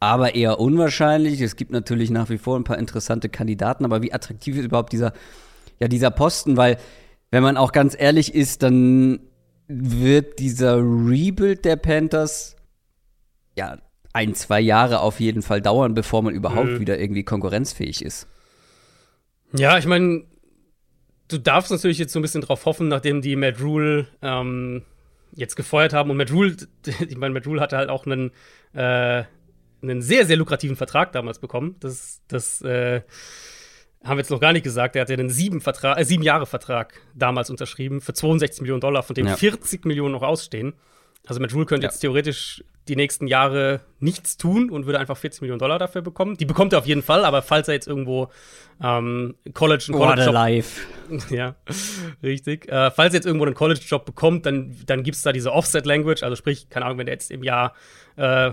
aber 0.00 0.34
eher 0.34 0.60
unwahrscheinlich. 0.60 1.40
Es 1.40 1.56
gibt 1.56 1.70
natürlich 1.70 2.10
nach 2.10 2.28
wie 2.28 2.38
vor 2.38 2.58
ein 2.58 2.64
paar 2.64 2.78
interessante 2.78 3.28
Kandidaten, 3.28 3.84
aber 3.84 4.02
wie 4.02 4.12
attraktiv 4.12 4.56
ist 4.56 4.66
überhaupt 4.66 4.92
dieser, 4.92 5.12
ja, 5.80 5.88
dieser 5.88 6.10
Posten? 6.10 6.56
Weil 6.58 6.76
wenn 7.30 7.42
man 7.42 7.56
auch 7.56 7.72
ganz 7.72 7.96
ehrlich 7.98 8.34
ist, 8.34 8.62
dann 8.62 9.20
wird 9.68 10.38
dieser 10.38 10.76
Rebuild 10.76 11.64
der 11.64 11.76
Panthers 11.76 12.56
ja 13.56 13.78
ein, 14.12 14.34
zwei 14.34 14.60
Jahre 14.60 15.00
auf 15.00 15.20
jeden 15.20 15.42
Fall 15.42 15.60
dauern, 15.60 15.94
bevor 15.94 16.22
man 16.22 16.34
überhaupt 16.34 16.68
mhm. 16.68 16.80
wieder 16.80 16.98
irgendwie 16.98 17.24
konkurrenzfähig 17.24 18.02
ist. 18.02 18.28
Ja, 19.52 19.76
ich 19.76 19.86
meine, 19.86 20.24
du 21.28 21.38
darfst 21.38 21.70
natürlich 21.70 21.98
jetzt 21.98 22.12
so 22.12 22.18
ein 22.18 22.22
bisschen 22.22 22.40
drauf 22.40 22.64
hoffen, 22.64 22.88
nachdem 22.88 23.20
die 23.20 23.36
Matt 23.36 23.60
Rule 23.60 24.06
ähm, 24.22 24.82
jetzt 25.32 25.56
gefeuert 25.56 25.92
haben. 25.92 26.10
Und 26.10 26.16
Matt 26.16 26.32
Rule, 26.32 26.56
ich 27.08 27.16
meine, 27.16 27.34
Matt 27.34 27.46
Rule 27.46 27.60
hatte 27.60 27.76
halt 27.76 27.90
auch 27.90 28.06
einen, 28.06 28.30
äh, 28.72 29.24
einen 29.82 30.02
sehr, 30.02 30.26
sehr 30.26 30.36
lukrativen 30.36 30.76
Vertrag 30.76 31.12
damals 31.12 31.38
bekommen. 31.38 31.76
Das, 31.80 32.22
das 32.28 32.62
äh, 32.62 33.02
haben 34.06 34.16
wir 34.16 34.22
jetzt 34.22 34.30
noch 34.30 34.40
gar 34.40 34.52
nicht 34.52 34.62
gesagt, 34.62 34.96
er 34.96 35.02
hat 35.02 35.10
ja 35.10 35.16
einen 35.16 35.30
sieben, 35.30 35.60
Vertrag, 35.60 35.98
äh, 35.98 36.04
sieben 36.04 36.22
Jahre 36.22 36.46
Vertrag 36.46 37.00
damals 37.14 37.50
unterschrieben 37.50 38.00
für 38.00 38.14
62 38.14 38.62
Millionen 38.62 38.80
Dollar, 38.80 39.02
von 39.02 39.14
dem 39.14 39.26
ja. 39.26 39.36
40 39.36 39.84
Millionen 39.84 40.12
noch 40.12 40.22
ausstehen. 40.22 40.74
Also 41.26 41.40
Matt 41.40 41.52
Rule 41.52 41.66
könnte 41.66 41.84
ja. 41.84 41.90
jetzt 41.90 42.00
theoretisch 42.00 42.62
die 42.88 42.94
nächsten 42.94 43.26
Jahre 43.26 43.80
nichts 43.98 44.36
tun 44.36 44.70
und 44.70 44.86
würde 44.86 45.00
einfach 45.00 45.16
40 45.16 45.40
Millionen 45.40 45.58
Dollar 45.58 45.78
dafür 45.78 46.02
bekommen. 46.02 46.36
Die 46.36 46.44
bekommt 46.44 46.72
er 46.72 46.78
auf 46.78 46.86
jeden 46.86 47.02
Fall, 47.02 47.24
aber 47.24 47.42
falls 47.42 47.66
er 47.66 47.74
jetzt 47.74 47.88
irgendwo 47.88 48.30
ähm, 48.80 49.34
College 49.54 49.86
einen 49.88 49.98
College 49.98 50.22
Job 50.22 50.32
life. 50.34 50.86
ja, 51.34 51.56
richtig. 52.22 52.68
Äh, 52.68 52.92
falls 52.92 53.12
er 53.12 53.18
jetzt 53.18 53.26
irgendwo 53.26 53.44
einen 53.44 53.54
College 53.54 53.80
Job 53.84 54.04
bekommt, 54.04 54.46
dann 54.46 54.76
dann 54.86 55.02
gibt's 55.02 55.22
da 55.22 55.32
diese 55.32 55.52
Offset 55.52 55.84
Language, 55.84 56.22
also 56.22 56.36
sprich, 56.36 56.68
keine 56.68 56.86
Ahnung, 56.86 56.98
wenn 56.98 57.08
er 57.08 57.14
jetzt 57.14 57.32
im 57.32 57.42
Jahr 57.42 57.74
äh, 58.16 58.52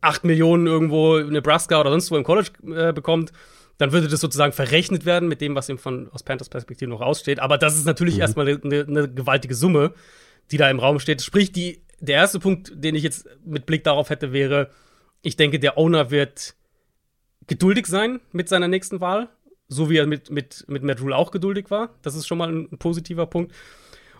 8 0.00 0.24
Millionen 0.24 0.66
irgendwo 0.66 1.16
in 1.16 1.30
Nebraska 1.30 1.80
oder 1.80 1.90
sonst 1.90 2.10
wo 2.10 2.16
im 2.16 2.24
College 2.24 2.50
äh, 2.74 2.92
bekommt, 2.92 3.32
dann 3.82 3.90
würde 3.90 4.06
das 4.06 4.20
sozusagen 4.20 4.52
verrechnet 4.52 5.04
werden 5.04 5.28
mit 5.28 5.40
dem, 5.40 5.56
was 5.56 5.68
ihm 5.68 5.76
von 5.76 6.08
aus 6.12 6.22
Panthers 6.22 6.48
Perspektive 6.48 6.88
noch 6.88 7.00
aussteht. 7.00 7.40
Aber 7.40 7.58
das 7.58 7.76
ist 7.76 7.84
natürlich 7.84 8.14
mhm. 8.14 8.20
erstmal 8.20 8.46
eine, 8.46 8.86
eine 8.86 9.12
gewaltige 9.12 9.56
Summe, 9.56 9.92
die 10.52 10.56
da 10.56 10.70
im 10.70 10.78
Raum 10.78 11.00
steht. 11.00 11.20
Sprich, 11.20 11.50
die, 11.50 11.82
der 11.98 12.14
erste 12.14 12.38
Punkt, 12.38 12.72
den 12.76 12.94
ich 12.94 13.02
jetzt 13.02 13.28
mit 13.44 13.66
Blick 13.66 13.82
darauf 13.82 14.08
hätte, 14.08 14.32
wäre, 14.32 14.70
ich 15.20 15.34
denke, 15.34 15.58
der 15.58 15.78
Owner 15.78 16.12
wird 16.12 16.54
geduldig 17.48 17.86
sein 17.88 18.20
mit 18.30 18.48
seiner 18.48 18.68
nächsten 18.68 19.00
Wahl, 19.00 19.30
so 19.66 19.90
wie 19.90 19.96
er 19.96 20.06
mit, 20.06 20.30
mit, 20.30 20.64
mit 20.68 20.84
Matt 20.84 21.00
Rule 21.00 21.16
auch 21.16 21.32
geduldig 21.32 21.72
war. 21.72 21.98
Das 22.02 22.14
ist 22.14 22.28
schon 22.28 22.38
mal 22.38 22.50
ein, 22.50 22.68
ein 22.70 22.78
positiver 22.78 23.26
Punkt. 23.26 23.52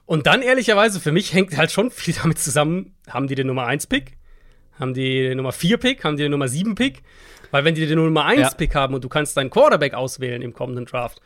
Und 0.06 0.26
dann 0.26 0.42
ehrlicherweise, 0.42 0.98
für 0.98 1.12
mich 1.12 1.32
hängt 1.32 1.56
halt 1.56 1.70
schon 1.70 1.92
viel 1.92 2.14
damit 2.20 2.40
zusammen, 2.40 2.96
haben 3.08 3.28
die 3.28 3.36
den 3.36 3.46
Nummer 3.46 3.66
1 3.66 3.86
Pick? 3.86 4.18
Haben 4.78 4.94
die 4.94 5.22
den 5.22 5.36
Nummer 5.36 5.52
4 5.52 5.76
Pick? 5.76 6.04
Haben 6.04 6.16
die 6.16 6.24
den 6.24 6.32
Nummer 6.32 6.48
7 6.48 6.74
Pick? 6.74 7.02
Weil 7.50 7.64
wenn 7.64 7.74
die 7.74 7.86
den 7.86 7.98
Nummer 7.98 8.24
1 8.24 8.40
ja. 8.40 8.50
Pick 8.50 8.74
haben 8.74 8.94
und 8.94 9.04
du 9.04 9.08
kannst 9.08 9.36
deinen 9.36 9.50
Quarterback 9.50 9.94
auswählen 9.94 10.42
im 10.42 10.52
kommenden 10.52 10.86
Draft, 10.86 11.20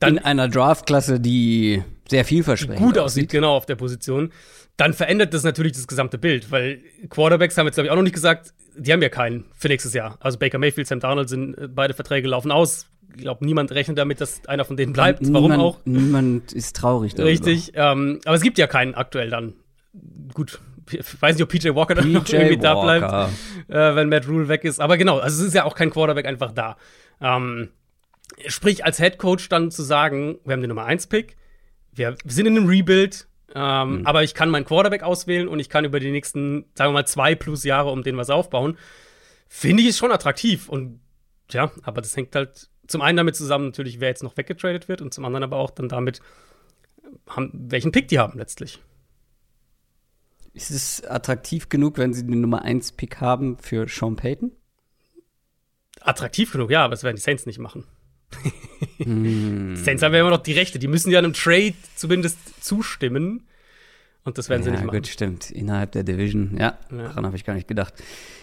dann 0.00 0.16
in 0.16 0.24
einer 0.24 0.48
Draftklasse, 0.48 1.20
die 1.20 1.82
sehr 2.08 2.24
vielversprechend 2.24 2.78
gut 2.78 2.98
aussieht, 2.98 3.24
aussieht, 3.24 3.30
genau 3.30 3.56
auf 3.56 3.66
der 3.66 3.76
Position, 3.76 4.32
dann 4.76 4.94
verändert 4.94 5.34
das 5.34 5.42
natürlich 5.42 5.72
das 5.72 5.88
gesamte 5.88 6.18
Bild, 6.18 6.50
weil 6.50 6.80
Quarterbacks 7.08 7.56
haben 7.56 7.66
jetzt 7.66 7.74
glaube 7.74 7.86
ich 7.86 7.90
auch 7.90 7.96
noch 7.96 8.02
nicht 8.02 8.14
gesagt, 8.14 8.52
die 8.76 8.92
haben 8.92 9.02
ja 9.02 9.08
keinen 9.08 9.44
für 9.54 9.68
nächstes 9.68 9.92
Jahr. 9.92 10.16
Also 10.20 10.38
Baker 10.38 10.58
Mayfield, 10.58 10.86
Sam 10.86 11.00
Darnold 11.00 11.28
sind 11.28 11.54
äh, 11.58 11.68
beide 11.68 11.94
Verträge 11.94 12.28
laufen 12.28 12.52
aus. 12.52 12.86
Ich 13.16 13.22
glaube, 13.22 13.44
niemand 13.44 13.72
rechnet 13.72 13.98
damit, 13.98 14.20
dass 14.20 14.46
einer 14.46 14.64
von 14.64 14.76
denen 14.76 14.92
bleibt. 14.92 15.20
Warum 15.32 15.50
niemand, 15.50 15.62
auch? 15.62 15.80
Niemand 15.84 16.52
ist 16.52 16.76
traurig 16.76 17.14
darüber. 17.14 17.30
Richtig. 17.30 17.72
Ähm, 17.74 18.20
aber 18.24 18.36
es 18.36 18.42
gibt 18.42 18.58
ja 18.58 18.66
keinen 18.66 18.94
aktuell 18.94 19.30
dann. 19.30 19.54
Gut, 20.34 20.60
ich 20.90 21.22
weiß 21.22 21.36
nicht, 21.36 21.42
ob 21.42 21.48
PJ 21.48 21.74
Walker 21.74 21.94
dann 21.94 22.12
noch 22.12 22.28
irgendwie 22.28 22.56
da 22.56 22.74
bleibt, 22.74 23.32
äh, 23.68 23.94
wenn 23.94 24.08
Matt 24.08 24.28
Rule 24.28 24.48
weg 24.48 24.64
ist. 24.64 24.80
Aber 24.80 24.96
genau, 24.96 25.18
also 25.18 25.42
es 25.42 25.48
ist 25.48 25.54
ja 25.54 25.64
auch 25.64 25.74
kein 25.74 25.90
Quarterback 25.90 26.26
einfach 26.26 26.52
da. 26.52 26.76
Ähm, 27.20 27.70
sprich, 28.46 28.84
als 28.84 28.98
Head 28.98 29.18
Coach 29.18 29.48
dann 29.48 29.70
zu 29.70 29.82
sagen, 29.82 30.38
wir 30.44 30.52
haben 30.52 30.60
den 30.60 30.68
Nummer 30.68 30.86
1-Pick, 30.86 31.36
wir 31.92 32.16
sind 32.24 32.46
in 32.46 32.56
einem 32.56 32.68
Rebuild, 32.68 33.26
ähm, 33.54 34.00
mhm. 34.00 34.06
aber 34.06 34.22
ich 34.22 34.34
kann 34.34 34.50
meinen 34.50 34.64
Quarterback 34.64 35.02
auswählen 35.02 35.48
und 35.48 35.58
ich 35.58 35.68
kann 35.68 35.84
über 35.84 36.00
die 36.00 36.10
nächsten, 36.10 36.66
sagen 36.74 36.90
wir 36.90 37.00
mal, 37.00 37.06
zwei 37.06 37.34
plus 37.34 37.64
Jahre 37.64 37.90
um 37.90 38.02
den 38.02 38.16
was 38.16 38.30
aufbauen, 38.30 38.76
finde 39.48 39.82
ich 39.82 39.90
es 39.90 39.98
schon 39.98 40.12
attraktiv. 40.12 40.68
Und 40.68 41.00
ja, 41.50 41.70
aber 41.82 42.00
das 42.02 42.16
hängt 42.16 42.34
halt 42.34 42.68
zum 42.86 43.00
einen 43.02 43.16
damit 43.16 43.36
zusammen, 43.36 43.66
natürlich, 43.66 44.00
wer 44.00 44.08
jetzt 44.08 44.22
noch 44.22 44.36
weggetradet 44.36 44.88
wird 44.88 45.00
und 45.00 45.14
zum 45.14 45.24
anderen 45.24 45.44
aber 45.44 45.56
auch 45.56 45.70
dann 45.70 45.88
damit, 45.88 46.20
haben, 47.28 47.50
welchen 47.52 47.92
Pick 47.92 48.08
die 48.08 48.18
haben 48.18 48.38
letztlich. 48.38 48.80
Ist 50.54 50.70
es 50.70 51.04
attraktiv 51.04 51.68
genug, 51.68 51.98
wenn 51.98 52.12
sie 52.12 52.26
den 52.26 52.40
Nummer 52.40 52.62
1 52.62 52.92
Pick 52.92 53.20
haben 53.20 53.58
für 53.58 53.86
Sean 53.88 54.16
Payton? 54.16 54.52
Attraktiv 56.00 56.52
genug, 56.52 56.70
ja, 56.70 56.84
aber 56.84 56.92
das 56.92 57.02
werden 57.02 57.16
die 57.16 57.22
Saints 57.22 57.46
nicht 57.46 57.58
machen. 57.58 57.84
mm. 58.98 59.74
Die 59.74 59.80
Saints 59.80 60.02
haben 60.02 60.14
ja 60.14 60.20
immer 60.20 60.30
noch 60.30 60.42
die 60.42 60.52
Rechte. 60.52 60.78
Die 60.78 60.88
müssen 60.88 61.10
ja 61.10 61.18
einem 61.18 61.32
Trade 61.32 61.74
zumindest 61.96 62.38
zustimmen. 62.64 63.46
Und 64.24 64.36
das 64.36 64.48
werden 64.48 64.62
sie 64.62 64.70
nicht 64.70 64.84
machen. 64.84 64.94
Ja, 64.94 65.00
gut, 65.00 65.08
stimmt. 65.08 65.50
Innerhalb 65.50 65.92
der 65.92 66.04
Division. 66.04 66.56
Ja, 66.58 66.78
ja. 66.90 66.96
daran 66.96 67.24
habe 67.24 67.36
ich 67.36 67.44
gar 67.44 67.54
nicht 67.54 67.68
gedacht. 67.68 67.94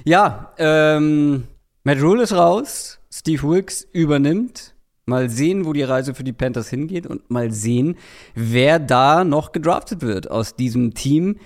Ja, 0.04 0.54
ähm, 0.58 1.44
Matt 1.84 2.02
Rule 2.02 2.24
ist 2.24 2.34
raus. 2.34 3.00
Steve 3.12 3.44
Wilkes 3.44 3.88
übernimmt. 3.94 4.74
Mal 5.06 5.30
sehen, 5.30 5.65
wo 5.65 5.74
die 5.74 5.84
Reise 5.84 6.15
für 6.15 6.24
die 6.24 6.34
Panthers 6.34 6.70
hingeht 6.70 7.06
und 7.06 7.30
mal 7.30 7.52
sehen, 7.52 7.98
wer 8.34 8.80
da 8.80 9.24
noch 9.24 9.52
gedraftet 9.52 10.02
wird 10.02 10.32
aus 10.32 10.56
diesem 10.56 10.96
Team, 10.96 11.38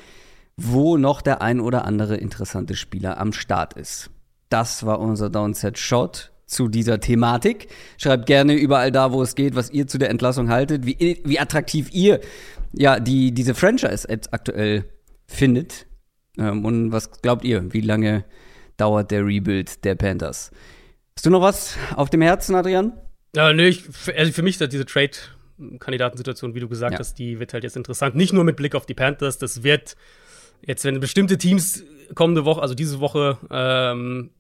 wo 0.62 0.98
noch 0.98 1.22
der 1.22 1.41
ein 1.41 1.60
oder 1.60 1.86
andere 1.86 2.17
interessante 2.17 2.76
Spieler 2.76 3.17
am 3.17 3.34
Start 3.34 3.74
ist. 3.74 4.10
Das 4.50 4.86
war 4.86 5.00
unser 5.00 5.30
Downset 5.30 5.78
Shot 5.78 6.32
zu 6.45 6.67
dieser 6.67 7.00
Thematik. 7.00 7.67
Schreibt 7.98 8.26
gerne 8.26 8.54
überall 8.54 8.91
da, 8.91 9.12
wo 9.12 9.22
es 9.22 9.36
geht, 9.36 9.56
was 9.56 9.69
ihr 9.69 9.88
zu 9.88 9.98
der 9.98 10.10
Entlassung 10.10 10.50
haltet, 10.50 10.86
wie, 10.86 11.22
wie 11.24 11.39
attraktiv 11.39 11.89
ihr 11.93 12.19
ja 12.74 13.00
die 13.00 13.32
diese 13.32 13.56
Franchise 13.56 14.08
jetzt 14.10 14.34
aktuell 14.34 14.86
findet. 15.28 15.86
Ähm, 16.38 16.65
und 16.65 16.91
was 16.91 17.12
glaubt 17.22 17.43
ihr, 17.45 17.72
wie 17.74 17.82
lange 17.82 18.26
dauert 18.78 19.12
der 19.12 19.26
Rebuild 19.26 19.84
der 19.86 19.95
Panthers? 19.95 20.52
Hast 21.15 21.26
du 21.26 21.30
noch 21.30 21.41
was 21.41 21.78
auf 21.95 22.10
dem 22.10 22.22
Herzen, 22.22 22.56
Adrian? 22.56 22.93
Ja, 23.36 23.54
nee, 23.54 23.67
ich, 23.67 23.84
also 24.15 24.32
für 24.32 24.41
mich 24.41 24.60
ist 24.60 24.72
diese 24.72 24.86
Trade-Kandidatensituation, 24.86 26.56
wie 26.56 26.60
du 26.60 26.69
gesagt 26.69 26.93
ja. 26.93 27.00
hast, 27.00 27.19
die 27.19 27.39
wird 27.39 27.54
halt 27.54 27.63
jetzt 27.63 27.78
interessant. 27.78 28.15
Nicht 28.15 28.34
nur 28.34 28.43
mit 28.43 28.56
Blick 28.56 28.74
auf 28.74 28.86
die 28.86 28.95
Panthers, 28.95 29.38
das 29.38 29.63
wird 29.63 29.95
jetzt, 30.62 30.84
wenn 30.86 31.00
bestimmte 31.00 31.38
Teams 31.38 31.84
kommende 32.15 32.45
Woche, 32.45 32.62
also 32.62 32.76
diese 32.76 33.00
Woche, 33.00 33.38
ähm, 33.52 34.32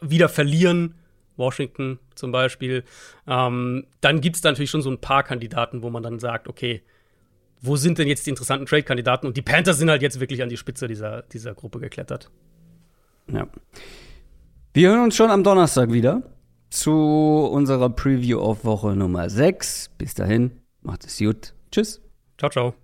wieder 0.00 0.28
verlieren, 0.28 0.94
Washington 1.36 1.98
zum 2.14 2.32
Beispiel, 2.32 2.84
ähm, 3.26 3.86
dann 4.00 4.20
gibt 4.20 4.36
es 4.36 4.42
da 4.42 4.50
natürlich 4.50 4.70
schon 4.70 4.82
so 4.82 4.90
ein 4.90 5.00
paar 5.00 5.22
Kandidaten, 5.22 5.82
wo 5.82 5.90
man 5.90 6.02
dann 6.02 6.18
sagt, 6.18 6.48
okay, 6.48 6.82
wo 7.60 7.76
sind 7.76 7.98
denn 7.98 8.08
jetzt 8.08 8.26
die 8.26 8.30
interessanten 8.30 8.66
Trade-Kandidaten? 8.66 9.26
Und 9.26 9.36
die 9.36 9.42
Panthers 9.42 9.78
sind 9.78 9.88
halt 9.88 10.02
jetzt 10.02 10.18
wirklich 10.18 10.42
an 10.42 10.48
die 10.48 10.56
Spitze 10.56 10.88
dieser, 10.88 11.22
dieser 11.22 11.54
Gruppe 11.54 11.78
geklettert. 11.78 12.30
Ja. 13.32 13.46
Wir 14.74 14.90
hören 14.90 15.04
uns 15.04 15.14
schon 15.14 15.30
am 15.30 15.44
Donnerstag 15.44 15.92
wieder 15.92 16.22
zu 16.70 16.90
unserer 16.90 17.90
Preview 17.90 18.40
auf 18.40 18.64
Woche 18.64 18.96
Nummer 18.96 19.30
6. 19.30 19.90
Bis 19.96 20.14
dahin, 20.14 20.50
macht 20.82 21.04
es 21.04 21.18
gut. 21.18 21.54
Tschüss. 21.70 22.02
Ciao, 22.36 22.50
ciao. 22.50 22.81